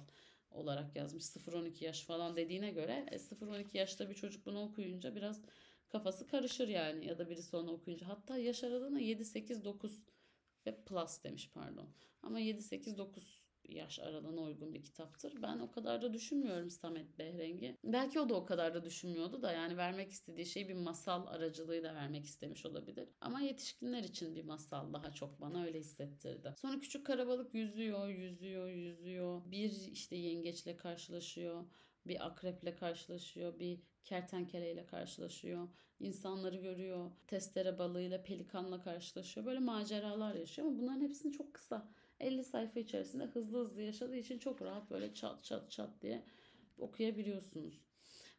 olarak 0.52 0.96
yazmış. 0.96 1.24
0-12 1.24 1.84
yaş 1.84 2.04
falan 2.04 2.36
dediğine 2.36 2.72
göre 2.72 3.06
0-12 3.12 3.78
yaşta 3.78 4.10
bir 4.10 4.16
çocuk 4.16 4.46
bunu 4.46 4.62
okuyunca 4.62 5.16
biraz 5.16 5.42
kafası 5.88 6.28
karışır 6.28 6.68
yani 6.68 7.06
ya 7.06 7.18
da 7.18 7.30
birisi 7.30 7.56
onu 7.56 7.72
okuyunca. 7.72 8.08
Hatta 8.08 8.38
yaş 8.38 8.64
aralığına 8.64 9.02
7-8-9 9.02 9.92
ve 10.66 10.84
plus 10.84 11.24
demiş 11.24 11.52
pardon. 11.54 11.90
Ama 12.24 12.42
7-8-9 12.42 13.49
yaş 13.76 14.00
aralığına 14.00 14.42
uygun 14.42 14.74
bir 14.74 14.84
kitaptır. 14.84 15.42
Ben 15.42 15.60
o 15.60 15.72
kadar 15.72 16.02
da 16.02 16.14
düşünmüyorum 16.14 16.70
Samet 16.70 17.20
Behrengi. 17.20 17.78
Belki 17.84 18.20
o 18.20 18.30
da 18.30 18.36
o 18.36 18.46
kadar 18.46 18.74
da 18.74 18.84
düşünmüyordu 18.84 19.42
da 19.42 19.52
yani 19.52 19.78
vermek 19.78 20.12
istediği 20.12 20.46
şey 20.46 20.70
bir 20.70 20.74
masal 20.74 21.28
aracılığıyla 21.28 21.96
vermek 21.96 22.26
istemiş 22.26 22.66
olabilir. 22.66 23.10
Ama 23.22 23.42
yetişkinler 23.42 24.04
için 24.04 24.36
bir 24.36 24.44
masal 24.44 24.94
daha 24.94 25.12
çok 25.12 25.42
bana 25.42 25.64
öyle 25.64 25.80
hissettirdi. 25.80 26.54
Sonra 26.58 26.80
küçük 26.80 27.06
karabalık 27.06 27.54
yüzüyor, 27.54 28.08
yüzüyor, 28.08 28.70
yüzüyor. 28.70 29.42
Bir 29.46 29.72
işte 29.92 30.16
yengeçle 30.16 30.78
karşılaşıyor 30.78 31.66
bir 32.06 32.26
akreple 32.26 32.76
karşılaşıyor, 32.76 33.60
bir 33.60 33.80
kertenkeleyle 34.04 34.86
karşılaşıyor, 34.86 35.68
insanları 36.00 36.56
görüyor, 36.56 37.12
testere 37.28 37.80
balığıyla, 37.80 38.24
pelikanla 38.24 38.82
karşılaşıyor. 38.82 39.46
Böyle 39.46 39.60
maceralar 39.60 40.36
yaşıyor 40.36 40.68
ama 40.68 40.80
bunların 40.80 41.02
hepsini 41.02 41.32
çok 41.32 41.54
kısa 41.54 41.90
50 42.20 42.44
sayfa 42.44 42.80
içerisinde 42.80 43.24
hızlı 43.24 43.60
hızlı 43.60 43.82
yaşadığı 43.82 44.18
için 44.18 44.40
çok 44.40 44.62
rahat 44.62 44.92
böyle 44.92 45.14
çat 45.14 45.44
çat 45.44 45.72
çat 45.72 46.02
diye 46.02 46.26
okuyabiliyorsunuz. 46.78 47.90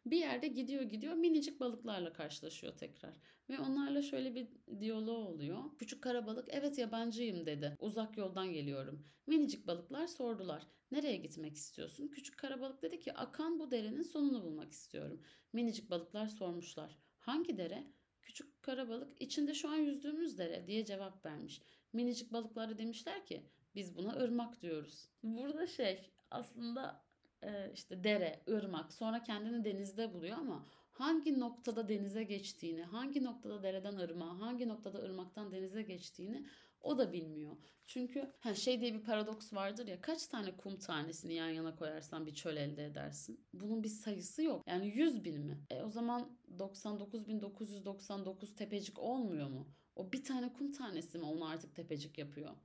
Bir 0.06 0.16
yerde 0.16 0.48
gidiyor 0.48 0.82
gidiyor 0.82 1.14
minicik 1.14 1.60
balıklarla 1.60 2.12
karşılaşıyor 2.12 2.76
tekrar. 2.76 3.14
Ve 3.48 3.58
onlarla 3.58 4.02
şöyle 4.02 4.34
bir 4.34 4.48
diyaloğu 4.80 5.28
oluyor. 5.28 5.58
Küçük 5.78 6.02
karabalık 6.02 6.48
evet 6.50 6.78
yabancıyım 6.78 7.46
dedi. 7.46 7.76
Uzak 7.80 8.18
yoldan 8.18 8.52
geliyorum. 8.52 9.06
Minicik 9.26 9.66
balıklar 9.66 10.06
sordular. 10.06 10.66
Nereye 10.90 11.16
gitmek 11.16 11.56
istiyorsun? 11.56 12.08
Küçük 12.08 12.38
karabalık 12.38 12.82
dedi 12.82 13.00
ki 13.00 13.12
akan 13.12 13.58
bu 13.58 13.70
derenin 13.70 14.02
sonunu 14.02 14.42
bulmak 14.42 14.72
istiyorum. 14.72 15.22
Minicik 15.52 15.90
balıklar 15.90 16.28
sormuşlar. 16.28 16.98
Hangi 17.18 17.58
dere? 17.58 17.92
Küçük 18.22 18.62
karabalık 18.62 19.22
içinde 19.22 19.54
şu 19.54 19.68
an 19.68 19.76
yüzdüğümüz 19.76 20.38
dere 20.38 20.66
diye 20.66 20.84
cevap 20.84 21.26
vermiş. 21.26 21.62
Minicik 21.92 22.32
balıklar 22.32 22.70
da 22.70 22.78
demişler 22.78 23.26
ki 23.26 23.42
biz 23.74 23.96
buna 23.96 24.12
ırmak 24.12 24.62
diyoruz. 24.62 25.08
Burada 25.22 25.66
şey 25.66 26.10
aslında 26.30 27.04
e, 27.42 27.72
işte 27.74 28.04
dere, 28.04 28.42
ırmak 28.48 28.92
sonra 28.92 29.22
kendini 29.22 29.64
denizde 29.64 30.14
buluyor 30.14 30.38
ama 30.38 30.66
hangi 30.90 31.40
noktada 31.40 31.88
denize 31.88 32.24
geçtiğini, 32.24 32.82
hangi 32.82 33.24
noktada 33.24 33.62
dereden 33.62 33.96
ırmağa, 33.96 34.40
hangi 34.40 34.68
noktada 34.68 34.98
ırmaktan 34.98 35.52
denize 35.52 35.82
geçtiğini 35.82 36.46
o 36.80 36.98
da 36.98 37.12
bilmiyor. 37.12 37.56
Çünkü 37.86 38.32
ha, 38.40 38.54
şey 38.54 38.80
diye 38.80 38.94
bir 38.94 39.02
paradoks 39.02 39.52
vardır 39.52 39.86
ya 39.86 40.00
kaç 40.00 40.26
tane 40.26 40.56
kum 40.56 40.78
tanesini 40.78 41.34
yan 41.34 41.48
yana 41.48 41.76
koyarsan 41.76 42.26
bir 42.26 42.34
çöl 42.34 42.56
elde 42.56 42.86
edersin. 42.86 43.46
Bunun 43.52 43.82
bir 43.82 43.88
sayısı 43.88 44.42
yok. 44.42 44.62
Yani 44.66 44.88
100 44.88 45.24
bin 45.24 45.40
mi? 45.40 45.64
E 45.70 45.82
o 45.82 45.90
zaman 45.90 46.38
99.999 46.58 48.54
tepecik 48.54 48.98
olmuyor 48.98 49.48
mu? 49.48 49.68
O 49.96 50.12
bir 50.12 50.24
tane 50.24 50.52
kum 50.52 50.72
tanesi 50.72 51.18
mi 51.18 51.24
onu 51.24 51.48
artık 51.48 51.74
tepecik 51.74 52.18
yapıyor? 52.18 52.56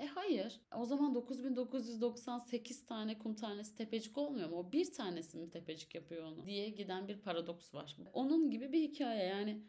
E 0.00 0.06
hayır. 0.06 0.60
O 0.76 0.84
zaman 0.84 1.14
9998 1.14 2.86
tane 2.86 3.18
kum 3.18 3.34
tanesi 3.34 3.74
tepecik 3.74 4.18
olmuyor 4.18 4.48
mu? 4.48 4.56
O 4.56 4.72
bir 4.72 4.92
tanesi 4.92 5.36
mi 5.38 5.50
tepecik 5.50 5.94
yapıyor 5.94 6.24
onu? 6.24 6.46
Diye 6.46 6.68
giden 6.68 7.08
bir 7.08 7.20
paradoks 7.20 7.74
var. 7.74 7.96
Onun 8.12 8.50
gibi 8.50 8.72
bir 8.72 8.80
hikaye 8.82 9.24
yani 9.24 9.62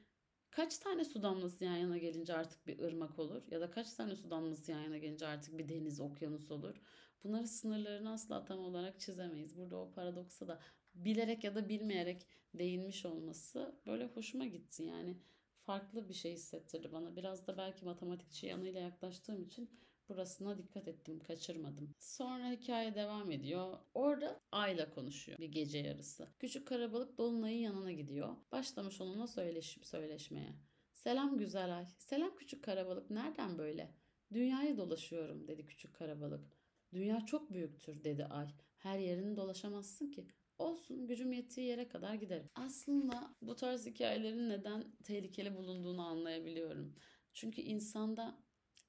kaç 0.51 0.77
tane 0.77 1.05
su 1.05 1.23
damlası 1.23 1.65
yan 1.65 1.75
yana 1.75 1.97
gelince 1.97 2.33
artık 2.33 2.67
bir 2.67 2.79
ırmak 2.79 3.19
olur 3.19 3.43
ya 3.51 3.61
da 3.61 3.71
kaç 3.71 3.93
tane 3.93 4.15
su 4.15 4.29
damlası 4.29 4.71
yan 4.71 4.81
yana 4.81 4.97
gelince 4.97 5.27
artık 5.27 5.57
bir 5.57 5.69
deniz, 5.69 5.99
okyanus 5.99 6.51
olur. 6.51 6.81
Bunların 7.23 7.45
sınırlarını 7.45 8.11
asla 8.11 8.45
tam 8.45 8.59
olarak 8.59 8.99
çizemeyiz. 8.99 9.57
Burada 9.57 9.77
o 9.77 9.91
paradoksa 9.91 10.47
da 10.47 10.59
bilerek 10.95 11.43
ya 11.43 11.55
da 11.55 11.69
bilmeyerek 11.69 12.27
değinmiş 12.53 13.05
olması 13.05 13.75
böyle 13.85 14.05
hoşuma 14.05 14.45
gitti. 14.45 14.83
Yani 14.83 15.17
farklı 15.61 16.09
bir 16.09 16.13
şey 16.13 16.33
hissettirdi 16.33 16.91
bana. 16.91 17.15
Biraz 17.15 17.47
da 17.47 17.57
belki 17.57 17.85
matematikçi 17.85 18.47
yanıyla 18.47 18.79
yaklaştığım 18.79 19.41
için 19.41 19.69
burasına 20.09 20.57
dikkat 20.57 20.87
ettim, 20.87 21.19
kaçırmadım. 21.19 21.95
Sonra 21.99 22.51
hikaye 22.51 22.95
devam 22.95 23.31
ediyor. 23.31 23.77
Orada 23.93 24.39
Ayla 24.51 24.89
konuşuyor 24.89 25.37
bir 25.39 25.51
gece 25.51 25.77
yarısı. 25.77 26.27
Küçük 26.39 26.67
karabalık 26.67 27.17
Dolunay'ın 27.17 27.61
yanına 27.61 27.91
gidiyor. 27.91 28.35
Başlamış 28.51 29.01
onunla 29.01 29.27
söyleş 29.27 29.77
söyleşmeye. 29.83 30.55
Selam 30.93 31.37
güzel 31.37 31.77
ay. 31.77 31.85
Selam 31.97 32.35
küçük 32.35 32.63
karabalık. 32.63 33.09
Nereden 33.09 33.57
böyle? 33.57 33.95
Dünyayı 34.33 34.77
dolaşıyorum 34.77 35.47
dedi 35.47 35.65
küçük 35.65 35.95
karabalık. 35.95 36.57
Dünya 36.93 37.25
çok 37.25 37.53
büyüktür 37.53 38.03
dedi 38.03 38.25
ay. 38.25 38.47
Her 38.77 38.99
yerini 38.99 39.35
dolaşamazsın 39.35 40.11
ki. 40.11 40.27
Olsun 40.57 41.07
gücüm 41.07 41.33
yettiği 41.33 41.67
yere 41.67 41.87
kadar 41.87 42.13
giderim. 42.13 42.49
Aslında 42.55 43.35
bu 43.41 43.55
tarz 43.55 43.85
hikayelerin 43.85 44.49
neden 44.49 44.91
tehlikeli 45.03 45.55
bulunduğunu 45.55 46.01
anlayabiliyorum. 46.01 46.95
Çünkü 47.33 47.61
insanda 47.61 48.37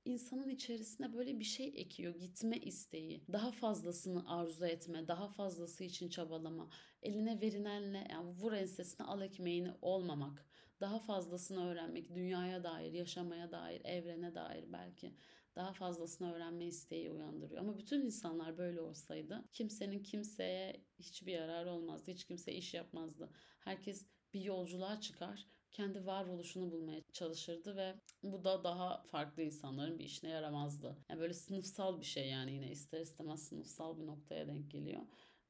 insanın 0.04 0.48
içerisine 0.48 1.12
böyle 1.12 1.38
bir 1.38 1.44
şey 1.44 1.72
ekiyor. 1.76 2.14
Gitme 2.14 2.56
isteği, 2.56 3.24
daha 3.32 3.50
fazlasını 3.50 4.30
arzu 4.30 4.66
etme, 4.66 5.08
daha 5.08 5.28
fazlası 5.28 5.84
için 5.84 6.08
çabalama, 6.08 6.70
eline 7.02 7.40
verilenle 7.40 8.06
yani 8.10 8.30
vur 8.30 8.52
ensesine 8.52 9.06
al 9.06 9.22
ekmeğini 9.22 9.72
olmamak, 9.82 10.46
daha 10.80 10.98
fazlasını 10.98 11.66
öğrenmek, 11.66 12.14
dünyaya 12.14 12.64
dair, 12.64 12.92
yaşamaya 12.92 13.52
dair, 13.52 13.84
evrene 13.84 14.34
dair 14.34 14.72
belki 14.72 15.14
daha 15.56 15.72
fazlasını 15.72 16.34
öğrenme 16.34 16.66
isteği 16.66 17.10
uyandırıyor. 17.10 17.60
Ama 17.60 17.78
bütün 17.78 18.00
insanlar 18.02 18.58
böyle 18.58 18.80
olsaydı 18.80 19.44
kimsenin 19.52 20.02
kimseye 20.02 20.84
hiçbir 20.98 21.32
yararı 21.32 21.70
olmazdı. 21.70 22.10
Hiç 22.10 22.24
kimse 22.24 22.52
iş 22.52 22.74
yapmazdı. 22.74 23.30
Herkes 23.60 24.06
bir 24.34 24.40
yolculuğa 24.40 25.00
çıkar 25.00 25.46
kendi 25.72 26.06
varoluşunu 26.06 26.70
bulmaya 26.72 27.00
çalışırdı 27.12 27.76
ve 27.76 27.94
bu 28.22 28.44
da 28.44 28.64
daha 28.64 29.02
farklı 29.02 29.42
insanların 29.42 29.98
bir 29.98 30.04
işine 30.04 30.30
yaramazdı. 30.30 30.96
Yani 31.10 31.20
böyle 31.20 31.34
sınıfsal 31.34 32.00
bir 32.00 32.04
şey 32.06 32.28
yani 32.28 32.52
yine 32.52 32.70
ister 32.70 33.00
istemez 33.00 33.48
sınıfsal 33.48 34.00
bir 34.00 34.06
noktaya 34.06 34.48
denk 34.48 34.70
geliyor. 34.70 35.02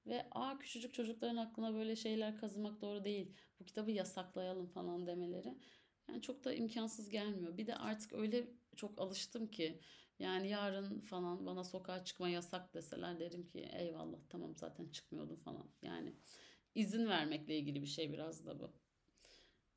Ve 0.06 0.26
a 0.30 0.58
küçücük 0.58 0.94
çocukların 0.94 1.37
aklına 1.37 1.74
böyle 1.74 1.96
şeyler 1.96 2.37
kazımak 2.37 2.80
doğru 2.80 3.04
değil. 3.04 3.32
Bu 3.61 3.64
kitabı 3.64 3.90
yasaklayalım 3.90 4.66
falan 4.66 5.06
demeleri. 5.06 5.54
Yani 6.08 6.22
çok 6.22 6.44
da 6.44 6.54
imkansız 6.54 7.08
gelmiyor. 7.08 7.56
Bir 7.56 7.66
de 7.66 7.76
artık 7.76 8.12
öyle 8.12 8.48
çok 8.76 9.00
alıştım 9.00 9.46
ki 9.50 9.80
yani 10.18 10.48
yarın 10.48 11.00
falan 11.00 11.46
bana 11.46 11.64
sokağa 11.64 12.04
çıkma 12.04 12.28
yasak 12.28 12.74
deseler 12.74 13.20
derim 13.20 13.48
ki 13.48 13.68
eyvallah 13.72 14.18
tamam 14.28 14.56
zaten 14.56 14.88
çıkmıyordum 14.88 15.37
falan. 15.37 15.70
Yani 15.82 16.14
izin 16.74 17.06
vermekle 17.08 17.58
ilgili 17.58 17.82
bir 17.82 17.87
şey 17.87 18.12
biraz 18.12 18.46
da 18.46 18.61
bu. 18.61 18.82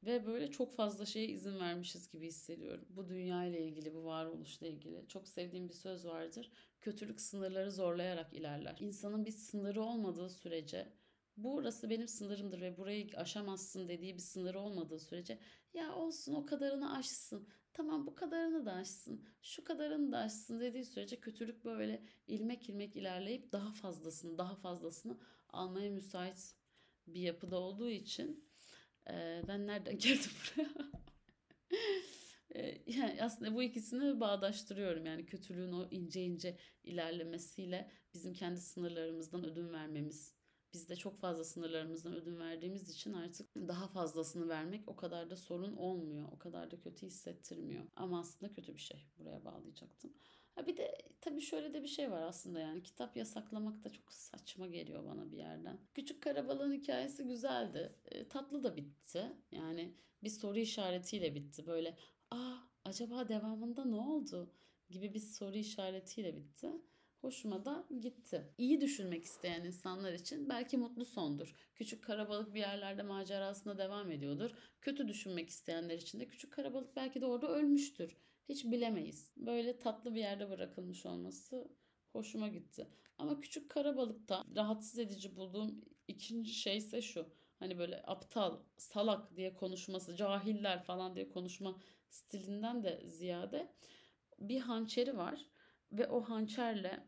Ve 0.06 0.26
böyle 0.26 0.52
çok 0.52 0.76
fazla 0.76 1.06
şeye 1.06 1.28
izin 1.28 1.60
vermişiz 1.60 2.10
gibi 2.10 2.28
hissediyorum. 2.28 2.86
Bu 2.90 3.08
dünya 3.08 3.46
ile 3.46 3.68
ilgili, 3.68 3.94
bu 3.94 4.06
varoluşla 4.06 4.68
ilgili. 4.68 5.08
Çok 5.08 5.28
sevdiğim 5.28 5.70
bir 5.70 5.74
söz 5.74 6.06
vardır. 6.06 6.52
Kötülük 6.82 7.22
sınırları 7.22 7.72
zorlayarak 7.72 8.34
ilerler. 8.34 8.76
İnsanın 8.80 9.26
bir 9.26 9.32
sınırı 9.32 9.84
olmadığı 9.84 10.30
sürece 10.30 10.94
burası 11.38 11.90
benim 11.90 12.08
sınırımdır 12.08 12.62
ve 12.62 12.78
burayı 12.78 13.08
aşamazsın 13.16 13.88
dediği 13.88 14.14
bir 14.16 14.22
sınırı 14.22 14.60
olmadığı 14.60 15.00
sürece 15.00 15.40
ya 15.74 15.96
olsun 15.96 16.34
o 16.34 16.46
kadarını 16.46 16.98
aşsın. 16.98 17.48
Tamam 17.74 18.08
bu 18.08 18.16
kadarını 18.16 18.66
da 18.66 18.74
aşsın. 18.74 19.26
Şu 19.42 19.64
kadarını 19.64 20.12
da 20.12 20.18
aşsın 20.18 20.60
dediği 20.60 20.86
sürece 20.86 21.20
kötülük 21.20 21.66
böyle 21.66 22.04
ilmek 22.28 22.70
ilmek 22.70 22.96
ilerleyip 22.96 23.52
daha 23.52 23.72
fazlasını, 23.72 24.38
daha 24.38 24.56
fazlasını 24.56 25.18
almaya 25.50 25.90
müsait 25.90 26.56
bir 27.08 27.22
yapıda 27.22 27.60
olduğu 27.60 27.90
için 27.90 28.46
ee, 29.10 29.42
ben 29.48 29.68
nereden 29.68 29.98
geldim 30.00 30.32
buraya? 30.58 30.70
Ee, 32.56 32.82
yani 32.88 33.24
aslında 33.24 33.56
bu 33.56 33.64
ikisini 33.64 34.20
bağdaştırıyorum. 34.20 35.06
Yani 35.06 35.26
kötülüğün 35.26 35.72
o 35.72 35.88
ince 35.92 36.24
ince 36.24 36.58
ilerlemesiyle 36.84 37.92
bizim 38.14 38.34
kendi 38.34 38.62
sınırlarımızdan 38.62 39.46
ödün 39.46 39.74
vermemiz. 39.74 40.36
Biz 40.74 40.90
de 40.90 40.96
çok 40.96 41.20
fazla 41.20 41.44
sınırlarımızdan 41.44 42.16
ödün 42.16 42.40
verdiğimiz 42.40 42.90
için 42.90 43.14
artık 43.14 43.56
daha 43.56 43.88
fazlasını 43.88 44.50
vermek 44.50 44.88
o 44.88 44.96
kadar 44.96 45.30
da 45.30 45.36
sorun 45.36 45.76
olmuyor. 45.76 46.28
O 46.32 46.40
kadar 46.40 46.72
da 46.72 46.80
kötü 46.80 47.06
hissettirmiyor. 47.06 47.86
Ama 47.96 48.20
aslında 48.20 48.54
kötü 48.54 48.74
bir 48.74 48.80
şey. 48.80 49.08
Buraya 49.18 49.46
bağlayacaktım. 49.46 50.14
Ha 50.56 50.68
bir 50.68 50.78
de 50.78 50.98
tabii 51.22 51.42
şöyle 51.42 51.74
de 51.74 51.84
bir 51.84 51.88
şey 51.88 52.12
var 52.12 52.22
aslında 52.22 52.60
yani 52.60 52.84
kitap 52.84 53.18
yasaklamak 53.18 53.84
da 53.84 53.90
çok 53.90 54.14
saçma 54.14 54.68
geliyor 54.68 55.06
bana 55.06 55.32
bir 55.32 55.38
yerden. 55.38 55.80
Küçük 55.94 56.24
Karabalığın 56.24 56.74
hikayesi 56.74 57.24
güzeldi. 57.24 57.96
E, 58.06 58.28
tatlı 58.28 58.64
da 58.64 58.76
bitti. 58.78 59.24
Yani 59.52 59.94
bir 60.24 60.30
soru 60.30 60.60
işaretiyle 60.60 61.36
bitti. 61.36 61.68
Böyle 61.68 61.98
aa 62.32 62.56
acaba 62.86 63.28
devamında 63.28 63.86
ne 63.86 63.96
oldu 63.96 64.52
gibi 64.90 65.14
bir 65.14 65.20
soru 65.20 65.58
işaretiyle 65.58 66.36
bitti. 66.36 66.72
Hoşuma 67.22 67.66
da 67.66 67.88
gitti. 68.02 68.54
İyi 68.58 68.82
düşünmek 68.82 69.24
isteyen 69.24 69.64
insanlar 69.64 70.14
için 70.14 70.50
belki 70.50 70.78
mutlu 70.78 71.06
sondur. 71.06 71.56
Küçük 71.76 72.04
karabalık 72.04 72.54
bir 72.54 72.60
yerlerde 72.60 73.04
macerasına 73.04 73.78
devam 73.78 74.12
ediyordur. 74.12 74.52
Kötü 74.82 75.08
düşünmek 75.08 75.50
isteyenler 75.50 75.98
için 75.98 76.20
de 76.20 76.28
küçük 76.28 76.54
karabalık 76.54 76.96
belki 76.96 77.22
de 77.22 77.26
orada 77.26 77.48
ölmüştür 77.48 78.18
hiç 78.50 78.66
bilemeyiz. 78.66 79.32
Böyle 79.38 79.80
tatlı 79.80 80.16
bir 80.16 80.20
yerde 80.20 80.50
bırakılmış 80.50 81.06
olması 81.06 81.68
hoşuma 82.12 82.48
gitti. 82.48 82.88
Ama 83.18 83.40
küçük 83.40 83.70
karabalıkta 83.72 84.44
rahatsız 84.56 85.00
edici 85.00 85.36
bulduğum 85.36 85.82
ikinci 86.08 86.54
şey 86.54 86.78
ise 86.78 87.02
şu. 87.02 87.30
Hani 87.60 87.78
böyle 87.78 88.04
aptal, 88.04 88.60
salak 88.78 89.36
diye 89.36 89.54
konuşması, 89.54 90.16
cahiller 90.16 90.84
falan 90.84 91.16
diye 91.16 91.30
konuşma 91.30 91.80
stilinden 92.10 92.84
de 92.84 93.02
ziyade 93.06 93.74
bir 94.40 94.60
hançeri 94.60 95.18
var 95.18 95.46
ve 95.92 96.08
o 96.08 96.22
hançerle 96.22 97.08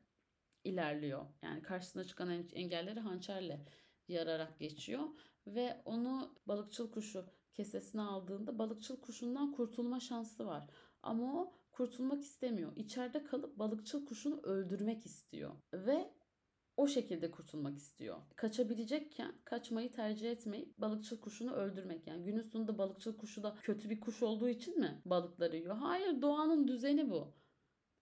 ilerliyor. 0.63 1.25
Yani 1.41 1.61
karşısına 1.61 2.03
çıkan 2.03 2.29
engelleri 2.53 2.99
hançerle 2.99 3.65
yararak 4.07 4.59
geçiyor 4.59 5.03
ve 5.47 5.81
onu 5.85 6.35
balıkçıl 6.45 6.91
kuşu 6.91 7.25
kesesine 7.53 8.01
aldığında 8.01 8.59
balıkçıl 8.59 9.01
kuşundan 9.01 9.51
kurtulma 9.51 9.99
şansı 9.99 10.45
var. 10.45 10.69
Ama 11.07 11.41
o 11.41 11.53
kurtulmak 11.71 12.23
istemiyor. 12.23 12.75
İçeride 12.75 13.23
kalıp 13.23 13.59
balıkçıl 13.59 14.05
kuşunu 14.05 14.41
öldürmek 14.43 15.05
istiyor. 15.05 15.51
Ve 15.73 16.13
o 16.77 16.87
şekilde 16.87 17.31
kurtulmak 17.31 17.77
istiyor. 17.77 18.17
Kaçabilecekken 18.35 19.33
kaçmayı 19.45 19.91
tercih 19.91 20.31
etmeyip 20.31 20.77
balıkçıl 20.77 21.21
kuşunu 21.21 21.51
öldürmek. 21.53 22.07
Yani 22.07 22.23
günün 22.23 22.41
sonunda 22.41 22.77
balıkçıl 22.77 23.17
kuşu 23.17 23.43
da 23.43 23.55
kötü 23.61 23.89
bir 23.89 23.99
kuş 23.99 24.23
olduğu 24.23 24.49
için 24.49 24.79
mi 24.79 25.01
balıkları 25.05 25.57
yiyor? 25.57 25.75
Hayır 25.75 26.21
doğanın 26.21 26.67
düzeni 26.67 27.09
bu. 27.09 27.33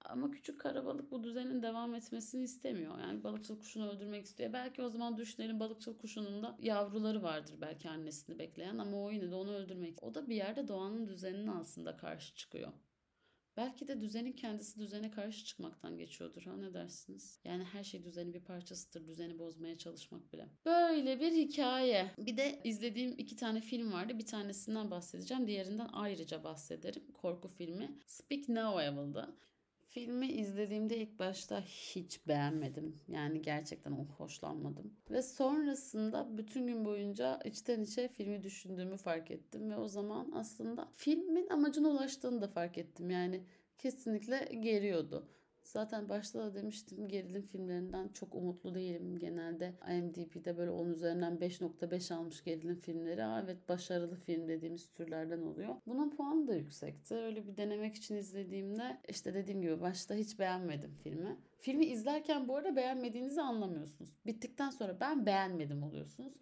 Ama 0.05 0.31
küçük 0.31 0.61
karabalık 0.61 1.11
bu 1.11 1.23
düzenin 1.23 1.61
devam 1.61 1.95
etmesini 1.95 2.43
istemiyor. 2.43 2.99
Yani 2.99 3.23
balıkçıl 3.23 3.59
kuşunu 3.59 3.89
öldürmek 3.89 4.25
istiyor. 4.25 4.53
Belki 4.53 4.81
o 4.81 4.89
zaman 4.89 5.17
düşünelim 5.17 5.59
balıkçıl 5.59 5.97
kuşunun 5.97 6.43
da 6.43 6.57
yavruları 6.59 7.23
vardır 7.23 7.55
belki 7.61 7.89
annesini 7.89 8.39
bekleyen 8.39 8.77
ama 8.77 9.03
o 9.03 9.11
yine 9.11 9.31
de 9.31 9.35
onu 9.35 9.51
öldürmek. 9.51 10.03
O 10.03 10.15
da 10.15 10.29
bir 10.29 10.35
yerde 10.35 10.67
doğanın 10.67 11.07
düzenine 11.07 11.51
aslında 11.51 11.97
karşı 11.97 12.35
çıkıyor. 12.35 12.71
Belki 13.57 13.87
de 13.87 14.01
düzenin 14.01 14.31
kendisi 14.31 14.79
düzene 14.79 15.11
karşı 15.11 15.45
çıkmaktan 15.45 15.97
geçiyordur. 15.97 16.41
Ha 16.41 16.57
ne 16.57 16.73
dersiniz? 16.73 17.39
Yani 17.43 17.63
her 17.63 17.83
şey 17.83 18.03
düzenin 18.03 18.33
bir 18.33 18.43
parçasıdır. 18.43 19.07
Düzeni 19.07 19.39
bozmaya 19.39 19.77
çalışmak 19.77 20.33
bile. 20.33 20.47
Böyle 20.65 21.19
bir 21.19 21.31
hikaye. 21.31 22.11
Bir 22.17 22.37
de 22.37 22.61
izlediğim 22.63 23.15
iki 23.17 23.35
tane 23.35 23.61
film 23.61 23.93
vardı. 23.93 24.19
Bir 24.19 24.25
tanesinden 24.25 24.91
bahsedeceğim. 24.91 25.47
Diğerinden 25.47 25.89
ayrıca 25.93 26.43
bahsederim. 26.43 27.03
Korku 27.13 27.47
filmi. 27.47 27.99
Speak 28.05 28.49
No 28.49 28.81
Evil'dı. 28.81 29.35
Filmi 29.95 30.27
izlediğimde 30.27 30.97
ilk 30.97 31.19
başta 31.19 31.61
hiç 31.61 32.27
beğenmedim. 32.27 32.99
Yani 33.07 33.41
gerçekten 33.41 33.91
hoşlanmadım. 33.91 34.93
Ve 35.09 35.21
sonrasında 35.21 36.37
bütün 36.37 36.67
gün 36.67 36.85
boyunca 36.85 37.39
içten 37.45 37.81
içe 37.81 38.07
filmi 38.07 38.43
düşündüğümü 38.43 38.97
fark 38.97 39.31
ettim. 39.31 39.71
Ve 39.71 39.77
o 39.77 39.87
zaman 39.87 40.31
aslında 40.35 40.87
filmin 40.95 41.47
amacına 41.49 41.87
ulaştığını 41.87 42.41
da 42.41 42.47
fark 42.47 42.77
ettim. 42.77 43.09
Yani 43.09 43.43
kesinlikle 43.77 44.49
geriyordu. 44.59 45.29
Zaten 45.65 46.09
başta 46.09 46.39
da 46.39 46.55
demiştim 46.55 47.07
gerilim 47.07 47.41
filmlerinden 47.41 48.07
çok 48.07 48.35
umutlu 48.35 48.75
değilim. 48.75 49.19
Genelde 49.19 49.73
IMDb'de 49.91 50.57
böyle 50.57 50.71
10 50.71 50.89
üzerinden 50.89 51.33
5.5 51.33 52.13
almış 52.13 52.43
gerilim 52.43 52.75
filmleri. 52.75 53.23
Aa, 53.23 53.41
evet 53.41 53.69
başarılı 53.69 54.15
film 54.15 54.47
dediğimiz 54.47 54.87
türlerden 54.87 55.41
oluyor. 55.41 55.75
Bunun 55.87 56.09
puanı 56.09 56.47
da 56.47 56.55
yüksekti. 56.55 57.15
Öyle 57.15 57.47
bir 57.47 57.57
denemek 57.57 57.95
için 57.95 58.15
izlediğimde 58.15 58.97
işte 59.09 59.33
dediğim 59.33 59.61
gibi 59.61 59.81
başta 59.81 60.15
hiç 60.15 60.39
beğenmedim 60.39 60.95
filmi. 61.03 61.37
Filmi 61.59 61.85
izlerken 61.85 62.47
bu 62.47 62.55
arada 62.55 62.75
beğenmediğinizi 62.75 63.41
anlamıyorsunuz. 63.41 64.09
Bittikten 64.25 64.69
sonra 64.69 64.99
ben 64.99 65.25
beğenmedim 65.25 65.83
oluyorsunuz. 65.83 66.33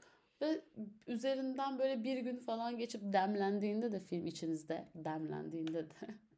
Ve 0.41 0.61
üzerinden 1.07 1.79
böyle 1.79 2.03
bir 2.03 2.17
gün 2.17 2.37
falan 2.37 2.77
geçip 2.77 3.01
demlendiğinde 3.13 3.91
de 3.91 3.99
film 3.99 4.25
içinizde 4.25 4.87
demlendiğinde 4.95 5.89
de 5.89 5.95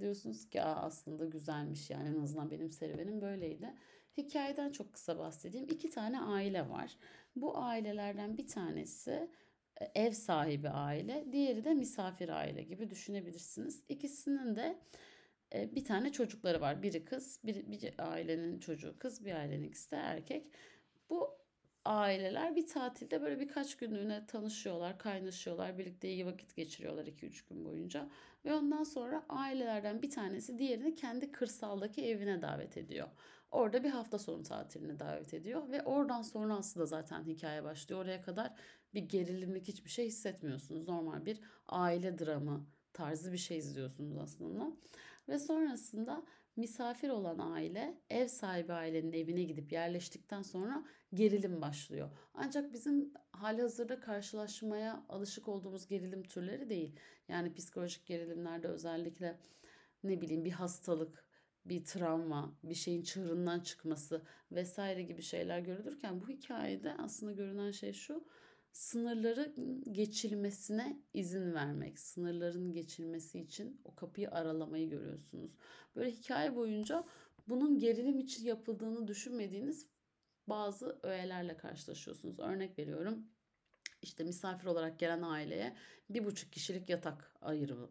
diyorsunuz 0.00 0.50
ki 0.50 0.62
Aa, 0.62 0.82
aslında 0.82 1.24
güzelmiş 1.24 1.90
yani 1.90 2.08
en 2.08 2.22
azından 2.22 2.50
benim 2.50 2.70
serüvenim 2.70 3.20
böyleydi. 3.20 3.74
Hikayeden 4.16 4.72
çok 4.72 4.92
kısa 4.92 5.18
bahsedeyim. 5.18 5.66
İki 5.68 5.90
tane 5.90 6.20
aile 6.20 6.68
var. 6.68 6.96
Bu 7.36 7.58
ailelerden 7.58 8.36
bir 8.38 8.46
tanesi 8.46 9.30
e, 9.80 9.84
ev 9.94 10.12
sahibi 10.12 10.68
aile, 10.68 11.24
diğeri 11.32 11.64
de 11.64 11.74
misafir 11.74 12.28
aile 12.28 12.62
gibi 12.62 12.90
düşünebilirsiniz. 12.90 13.84
İkisinin 13.88 14.56
de 14.56 14.78
e, 15.54 15.74
bir 15.74 15.84
tane 15.84 16.12
çocukları 16.12 16.60
var. 16.60 16.82
Biri 16.82 17.04
kız, 17.04 17.40
bir, 17.44 17.70
bir 17.70 17.94
ailenin 17.98 18.58
çocuğu 18.58 18.98
kız, 18.98 19.24
bir 19.24 19.34
ailenin 19.34 19.64
ikisi 19.64 19.90
de 19.90 19.96
erkek. 19.96 20.46
Bu 21.10 21.41
aileler 21.84 22.56
bir 22.56 22.66
tatilde 22.66 23.22
böyle 23.22 23.40
birkaç 23.40 23.76
günlüğüne 23.76 24.26
tanışıyorlar, 24.26 24.98
kaynaşıyorlar, 24.98 25.78
birlikte 25.78 26.08
iyi 26.08 26.26
vakit 26.26 26.56
geçiriyorlar 26.56 27.06
2-3 27.06 27.48
gün 27.48 27.64
boyunca. 27.64 28.08
Ve 28.44 28.54
ondan 28.54 28.84
sonra 28.84 29.24
ailelerden 29.28 30.02
bir 30.02 30.10
tanesi 30.10 30.58
diğerini 30.58 30.94
kendi 30.94 31.32
kırsaldaki 31.32 32.06
evine 32.06 32.42
davet 32.42 32.76
ediyor. 32.76 33.08
Orada 33.50 33.84
bir 33.84 33.90
hafta 33.90 34.18
sonu 34.18 34.42
tatiline 34.42 34.98
davet 34.98 35.34
ediyor 35.34 35.70
ve 35.70 35.82
oradan 35.82 36.22
sonra 36.22 36.56
aslında 36.56 36.86
zaten 36.86 37.24
hikaye 37.24 37.64
başlıyor. 37.64 38.04
Oraya 38.04 38.22
kadar 38.22 38.52
bir 38.94 39.02
gerilimlik 39.02 39.68
hiçbir 39.68 39.90
şey 39.90 40.06
hissetmiyorsunuz. 40.06 40.88
Normal 40.88 41.26
bir 41.26 41.40
aile 41.66 42.18
dramı 42.18 42.66
tarzı 42.92 43.32
bir 43.32 43.38
şey 43.38 43.58
izliyorsunuz 43.58 44.16
aslında. 44.16 44.72
Ve 45.28 45.38
sonrasında 45.38 46.22
misafir 46.56 47.08
olan 47.08 47.38
aile 47.38 48.00
ev 48.10 48.28
sahibi 48.28 48.72
ailenin 48.72 49.12
evine 49.12 49.42
gidip 49.42 49.72
yerleştikten 49.72 50.42
sonra 50.42 50.84
gerilim 51.14 51.62
başlıyor. 51.62 52.10
Ancak 52.34 52.72
bizim 52.72 53.12
halihazırda 53.32 54.00
karşılaşmaya 54.00 55.04
alışık 55.08 55.48
olduğumuz 55.48 55.86
gerilim 55.86 56.22
türleri 56.22 56.70
değil. 56.70 56.96
Yani 57.28 57.54
psikolojik 57.54 58.06
gerilimlerde 58.06 58.68
özellikle 58.68 59.38
ne 60.04 60.20
bileyim 60.20 60.44
bir 60.44 60.50
hastalık, 60.50 61.26
bir 61.64 61.84
travma, 61.84 62.58
bir 62.62 62.74
şeyin 62.74 63.02
çığırından 63.02 63.60
çıkması 63.60 64.22
vesaire 64.52 65.02
gibi 65.02 65.22
şeyler 65.22 65.58
görülürken 65.60 66.20
bu 66.20 66.28
hikayede 66.28 66.94
aslında 66.98 67.32
görünen 67.32 67.70
şey 67.70 67.92
şu 67.92 68.24
sınırları 68.72 69.54
geçilmesine 69.92 71.02
izin 71.14 71.54
vermek. 71.54 71.98
Sınırların 71.98 72.72
geçilmesi 72.72 73.40
için 73.40 73.80
o 73.84 73.94
kapıyı 73.94 74.30
aralamayı 74.30 74.90
görüyorsunuz. 74.90 75.56
Böyle 75.96 76.10
hikaye 76.10 76.56
boyunca 76.56 77.04
bunun 77.48 77.78
gerilim 77.78 78.18
için 78.18 78.46
yapıldığını 78.46 79.08
düşünmediğiniz 79.08 79.86
bazı 80.46 80.98
öğelerle 81.02 81.56
karşılaşıyorsunuz. 81.56 82.38
Örnek 82.40 82.78
veriyorum. 82.78 83.26
İşte 84.02 84.24
misafir 84.24 84.66
olarak 84.66 84.98
gelen 84.98 85.22
aileye 85.22 85.76
bir 86.10 86.24
buçuk 86.24 86.52
kişilik 86.52 86.88
yatak 86.88 87.36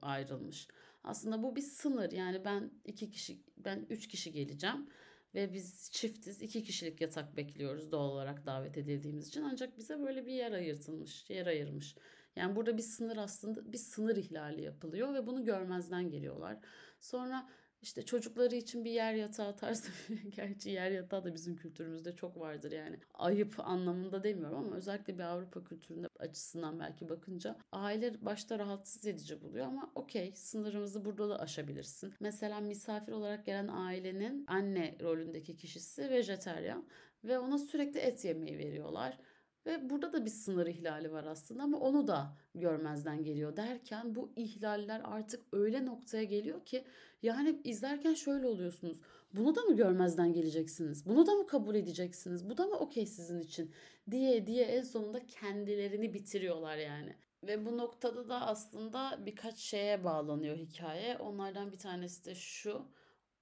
ayrılmış. 0.02 0.67
Aslında 1.04 1.44
bu 1.44 1.56
bir 1.56 1.62
sınır. 1.62 2.12
Yani 2.12 2.46
ben 2.46 2.72
iki 2.86 3.10
kişi, 3.10 3.44
ben 3.58 3.86
üç 3.89 4.08
kişi 4.08 4.32
geleceğim 4.32 4.88
ve 5.36 5.54
biz 5.54 5.89
çiftiz 5.91 6.41
iki 6.41 6.63
kişilik 6.63 7.02
yatak 7.02 7.38
bekliyoruz 7.38 7.91
doğal 7.91 8.10
olarak 8.10 8.46
davet 8.46 8.78
edildiğimiz 8.78 9.28
için 9.28 9.44
ancak 9.44 9.78
bize 9.78 10.00
böyle 10.00 10.26
bir 10.26 10.32
yer 10.32 10.52
ayırtılmış 10.52 11.30
yer 11.30 11.48
ayırmış. 11.48 11.96
Yani 12.36 12.56
burada 12.56 12.78
bir 12.78 12.82
sınır 12.84 13.17
aslında 13.17 13.74
bir 13.74 13.78
sınır 13.78 14.15
ihlali 14.15 14.62
yapılıyor 14.62 15.13
ve 15.13 15.28
bunu 15.28 15.46
görmezden 15.46 16.10
geliyorlar. 16.10 16.58
Sonra 17.02 17.50
işte 17.82 18.06
çocukları 18.06 18.56
için 18.56 18.86
bir 18.86 18.91
yer 18.91 19.13
yatağı 19.13 19.56
tarzı 19.56 19.89
gerçi 20.36 20.70
yer 20.70 20.91
yatağı 20.91 21.24
da 21.24 21.34
bizim 21.34 21.56
kültürümüzde 21.56 22.15
çok 22.15 22.39
vardır 22.39 22.72
yani. 22.72 22.98
Ayıp 23.13 23.60
anlamında 23.60 24.24
demiyorum 24.24 24.58
ama 24.58 24.76
özellikle 24.76 25.17
bir 25.17 25.24
Avrupa 25.24 25.63
kültüründe 25.63 26.08
açısından 26.20 26.80
belki 26.80 27.10
bakınca 27.10 27.56
aile 27.72 28.26
başta 28.26 28.60
rahatsız 28.60 29.06
edici 29.06 29.41
buluyor 29.41 29.65
ama 29.65 29.91
okey 29.96 30.32
sınırımızı 30.36 31.06
burada 31.06 31.30
da 31.30 31.39
aşabilirsin. 31.39 32.13
Mesela 32.20 32.60
misafir 32.60 33.12
olarak 33.12 33.46
gelen 33.46 33.67
ailenin 33.67 34.46
anne 34.48 34.96
rolündeki 35.02 35.56
kişisi 35.56 36.10
vejeteryan 36.10 36.86
ve 37.24 37.39
ona 37.39 37.58
sürekli 37.58 38.00
et 38.00 38.26
yemeği 38.26 38.58
veriyorlar. 38.58 39.17
Ve 39.65 39.89
burada 39.89 40.13
da 40.13 40.26
bir 40.26 40.30
sınır 40.30 40.67
ihlali 40.67 41.12
var 41.12 41.24
aslında 41.24 41.63
ama 41.63 41.80
onu 41.80 42.08
da 42.08 42.38
görmezden 42.56 43.24
geliyor 43.24 43.58
derken 43.58 44.15
bu 44.15 44.32
ihlaller 44.36 45.02
artık 45.04 45.45
öyle 45.52 45.86
noktaya 45.86 46.24
geliyor 46.24 46.65
ki 46.65 46.84
yani 47.21 47.62
izlerken 47.63 48.13
şöyle 48.13 48.47
oluyorsunuz. 48.47 49.02
Bunu 49.34 49.56
da 49.56 49.62
mı 49.62 49.76
görmezden 49.76 50.34
geleceksiniz? 50.34 51.06
Bunu 51.06 51.28
da 51.28 51.36
mı 51.36 51.47
kabul 51.47 51.76
edeceksiniz? 51.76 52.50
Bu 52.50 52.58
da 52.58 52.65
mı 52.65 52.76
okey 52.76 53.06
sizin 53.06 53.39
için? 53.39 53.71
Diye 54.12 54.47
diye 54.47 54.65
en 54.65 54.82
sonunda 54.82 55.26
kendilerini 55.26 56.13
bitiriyorlar 56.13 56.78
yani. 56.78 57.15
Ve 57.43 57.65
bu 57.65 57.78
noktada 57.78 58.30
da 58.30 58.41
aslında 58.47 59.19
birkaç 59.26 59.58
şeye 59.58 60.04
bağlanıyor 60.04 60.58
hikaye. 60.58 61.17
Onlardan 61.17 61.71
bir 61.71 61.78
tanesi 61.78 62.26
de 62.26 62.36
şu. 62.36 62.86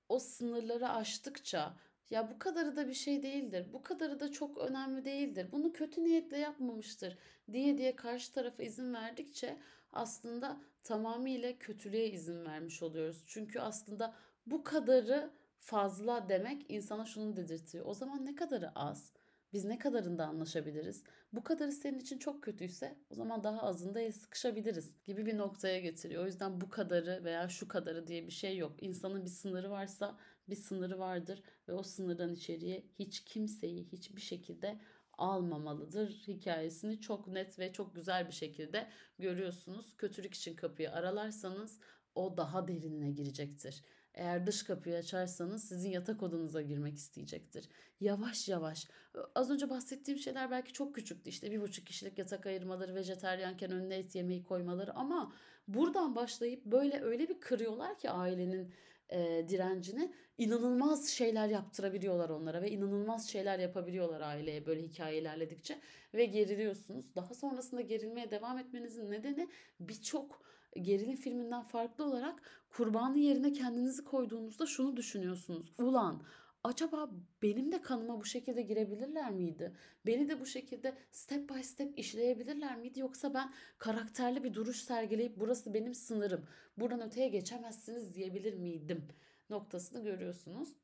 O 0.10 0.20
sınırları 0.20 0.90
aştıkça 0.90 1.74
ya 2.10 2.32
bu 2.32 2.40
kadarı 2.40 2.76
da 2.76 2.88
bir 2.88 2.94
şey 2.94 3.24
değildir. 3.24 3.68
Bu 3.74 3.84
kadarı 3.84 4.20
da 4.20 4.32
çok 4.32 4.58
önemli 4.58 5.06
değildir. 5.06 5.48
Bunu 5.52 5.74
kötü 5.74 6.04
niyetle 6.04 6.38
yapmamıştır 6.38 7.18
diye 7.52 7.78
diye 7.78 7.96
karşı 7.96 8.34
tarafa 8.34 8.64
izin 8.64 8.94
verdikçe 8.94 9.58
aslında 9.94 10.62
tamamıyla 10.84 11.58
kötülüğe 11.58 12.10
izin 12.10 12.46
vermiş 12.46 12.84
oluyoruz. 12.84 13.24
Çünkü 13.28 13.60
aslında 13.60 14.14
bu 14.46 14.64
kadarı 14.64 15.32
fazla 15.60 16.30
demek 16.30 16.72
insana 16.72 17.06
şunu 17.06 17.36
dedirtiyor. 17.36 17.86
O 17.86 17.94
zaman 17.94 18.26
ne 18.26 18.36
kadarı 18.36 18.72
az? 18.76 19.14
Biz 19.54 19.66
ne 19.66 19.78
kadarında 19.80 20.26
anlaşabiliriz? 20.28 21.04
Bu 21.34 21.44
kadarı 21.44 21.72
senin 21.72 22.00
için 22.00 22.18
çok 22.18 22.44
kötüyse 22.44 22.96
o 23.10 23.16
zaman 23.16 23.44
daha 23.44 23.62
azında 23.62 24.00
el 24.02 24.12
sıkışabiliriz 24.12 24.96
gibi 25.06 25.26
bir 25.26 25.38
noktaya 25.38 25.80
getiriyor. 25.80 26.24
O 26.24 26.26
yüzden 26.26 26.62
bu 26.62 26.70
kadarı 26.70 27.24
veya 27.24 27.50
şu 27.50 27.68
kadarı 27.68 28.08
diye 28.08 28.26
bir 28.28 28.32
şey 28.32 28.58
yok. 28.58 28.84
İnsanın 28.84 29.26
bir 29.26 29.30
sınırı 29.30 29.72
varsa 29.72 30.18
bir 30.50 30.56
sınırı 30.56 31.00
vardır 31.00 31.44
ve 31.68 31.74
o 31.74 31.84
sınırdan 31.84 32.34
içeriye 32.34 32.86
hiç 33.00 33.24
kimseyi 33.24 33.86
hiçbir 33.92 34.22
şekilde 34.22 34.80
almamalıdır 35.14 36.10
hikayesini 36.10 37.02
çok 37.02 37.28
net 37.28 37.60
ve 37.60 37.74
çok 37.74 37.96
güzel 37.96 38.28
bir 38.28 38.34
şekilde 38.34 38.90
görüyorsunuz. 39.20 39.98
Kötülük 39.98 40.34
için 40.34 40.56
kapıyı 40.56 40.92
aralarsanız 40.92 41.80
o 42.16 42.38
daha 42.38 42.68
derinine 42.68 43.12
girecektir. 43.12 43.84
Eğer 44.20 44.48
dış 44.48 44.64
kapıyı 44.64 44.96
açarsanız 44.96 45.64
sizin 45.64 45.90
yatak 45.90 46.24
odanıza 46.24 46.62
girmek 46.62 46.96
isteyecektir. 46.98 47.70
Yavaş 48.00 48.50
yavaş. 48.50 48.88
Az 49.36 49.52
önce 49.52 49.70
bahsettiğim 49.70 50.20
şeyler 50.20 50.52
belki 50.52 50.74
çok 50.74 50.96
küçüktü. 50.96 51.30
İşte 51.30 51.52
bir 51.52 51.62
buçuk 51.62 51.88
kişilik 51.88 52.18
yatak 52.18 52.46
ayırmaları, 52.46 52.96
vejeteryanken 52.96 53.72
önüne 53.72 53.96
et 53.96 54.16
yemeği 54.16 54.44
koymaları 54.44 54.96
ama 54.96 55.34
buradan 55.68 56.16
başlayıp 56.16 56.66
böyle 56.66 57.02
öyle 57.02 57.30
bir 57.30 57.40
kırıyorlar 57.40 57.98
ki 57.98 58.10
ailenin 58.10 58.74
e, 59.10 59.46
direncini 59.50 60.14
inanılmaz 60.38 61.10
şeyler 61.10 61.48
yaptırabiliyorlar 61.48 62.30
onlara 62.30 62.62
ve 62.62 62.72
inanılmaz 62.72 63.30
şeyler 63.30 63.60
yapabiliyorlar 63.60 64.22
aileye 64.22 64.66
böyle 64.66 64.84
hikaye 64.84 65.22
ilerledikçe 65.22 65.80
ve 66.14 66.26
geriliyorsunuz. 66.26 67.16
Daha 67.16 67.34
sonrasında 67.34 67.82
gerilmeye 67.82 68.32
devam 68.32 68.58
etmenizin 68.58 69.12
nedeni 69.12 69.50
birçok 69.80 70.42
gerilim 70.82 71.16
filminden 71.16 71.64
farklı 71.64 72.04
olarak 72.06 72.42
kurbanı 72.70 73.18
yerine 73.18 73.54
kendinizi 73.54 74.04
koyduğunuzda 74.04 74.66
şunu 74.66 74.98
düşünüyorsunuz. 74.98 75.74
Ulan 75.78 76.24
acaba 76.64 77.10
benim 77.42 77.72
de 77.72 77.82
kanıma 77.82 78.20
bu 78.20 78.26
şekilde 78.26 78.62
girebilirler 78.62 79.32
miydi? 79.32 79.76
Beni 80.06 80.30
de 80.30 80.40
bu 80.40 80.46
şekilde 80.46 80.98
step 81.12 81.50
by 81.50 81.62
step 81.62 82.00
işleyebilirler 82.00 82.78
miydi? 82.78 83.00
Yoksa 83.00 83.34
ben 83.34 83.54
karakterli 83.78 84.44
bir 84.44 84.54
duruş 84.54 84.78
sergileyip 84.78 85.40
burası 85.40 85.74
benim 85.74 85.94
sınırım. 85.94 86.46
Buradan 86.78 87.02
öteye 87.02 87.28
geçemezsiniz 87.28 88.16
diyebilir 88.16 88.54
miydim? 88.54 89.08
Noktasını 89.50 90.04
görüyorsunuz. 90.04 90.76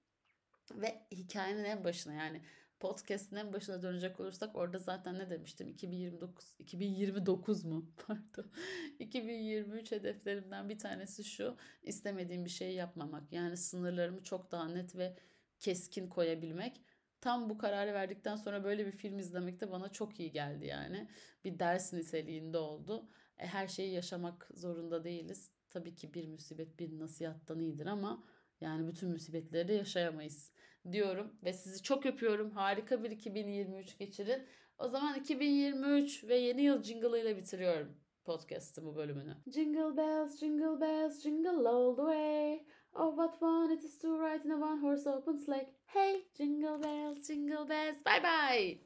Ve 0.72 1.02
hikayenin 1.12 1.64
en 1.64 1.84
başına 1.84 2.14
yani 2.14 2.42
podcast'in 2.80 3.36
en 3.36 3.54
başına 3.54 3.82
dönecek 3.82 4.20
olursak 4.20 4.56
orada 4.56 4.80
zaten 4.80 5.20
ne 5.20 5.30
demiştim? 5.30 5.68
2029 5.68 6.56
2029 6.60 7.66
mu? 7.66 7.92
Pardon. 8.08 8.52
2023 9.00 9.92
hedeflerimden 9.92 10.70
bir 10.70 10.80
tanesi 10.80 11.24
şu. 11.24 11.58
istemediğim 11.84 12.46
bir 12.46 12.50
şeyi 12.50 12.76
yapmamak. 12.76 13.32
Yani 13.32 13.58
sınırlarımı 13.58 14.24
çok 14.24 14.52
daha 14.52 14.68
net 14.68 14.96
ve 14.96 15.16
keskin 15.60 16.10
koyabilmek. 16.10 16.82
Tam 17.22 17.50
bu 17.50 17.58
kararı 17.58 17.94
verdikten 17.94 18.36
sonra 18.36 18.64
böyle 18.64 18.86
bir 18.86 18.92
film 18.92 19.20
izlemek 19.20 19.62
de 19.62 19.72
bana 19.72 19.90
çok 19.90 20.20
iyi 20.20 20.32
geldi 20.32 20.66
yani. 20.66 21.08
Bir 21.46 21.60
ders 21.60 21.94
niteliğinde 21.94 22.58
oldu. 22.58 23.10
E, 23.38 23.48
her 23.48 23.68
şeyi 23.68 23.94
yaşamak 23.94 24.50
zorunda 24.54 25.04
değiliz. 25.04 25.52
Tabii 25.70 25.96
ki 25.96 26.14
bir 26.14 26.28
musibet 26.28 26.80
bir 26.80 27.00
nasihattan 27.00 27.60
iyidir 27.60 27.86
ama 27.86 28.24
yani 28.62 28.88
bütün 28.88 29.10
musibetleri 29.10 29.68
de 29.68 29.74
yaşayamayız 29.74 30.52
diyorum 30.92 31.34
ve 31.44 31.54
sizi 31.54 31.84
çok 31.84 32.06
öpüyorum. 32.06 32.52
Harika 32.52 33.04
bir 33.04 33.12
2023 33.12 33.98
geçirin. 33.98 34.44
O 34.78 34.88
zaman 34.88 35.20
2023 35.20 36.24
ve 36.24 36.36
yeni 36.36 36.62
yıl 36.62 36.84
jingle 36.84 37.22
ile 37.22 37.38
bitiriyorum 37.38 37.96
podcast'ın 38.26 38.86
bu 38.86 38.96
bölümünü. 38.96 39.38
Jingle 39.54 39.98
bells, 39.98 40.40
jingle 40.40 40.82
bells, 40.82 41.24
jingle 41.24 41.70
all 41.70 41.96
the 41.96 42.02
way. 42.02 42.66
Oh, 42.94 43.10
what 43.16 43.40
fun 43.40 43.72
it 43.72 43.84
is 43.84 43.98
to 44.00 44.20
ride 44.20 44.46
in 44.46 44.52
a 44.52 44.56
one 44.56 44.82
horse 44.82 45.10
open 45.10 45.38
sleigh. 45.38 45.68
Hey, 45.86 46.26
jingle 46.38 46.84
bells, 46.84 47.28
jingle 47.28 47.70
bells. 47.70 47.96
Bye 48.06 48.24
bye. 48.24 48.86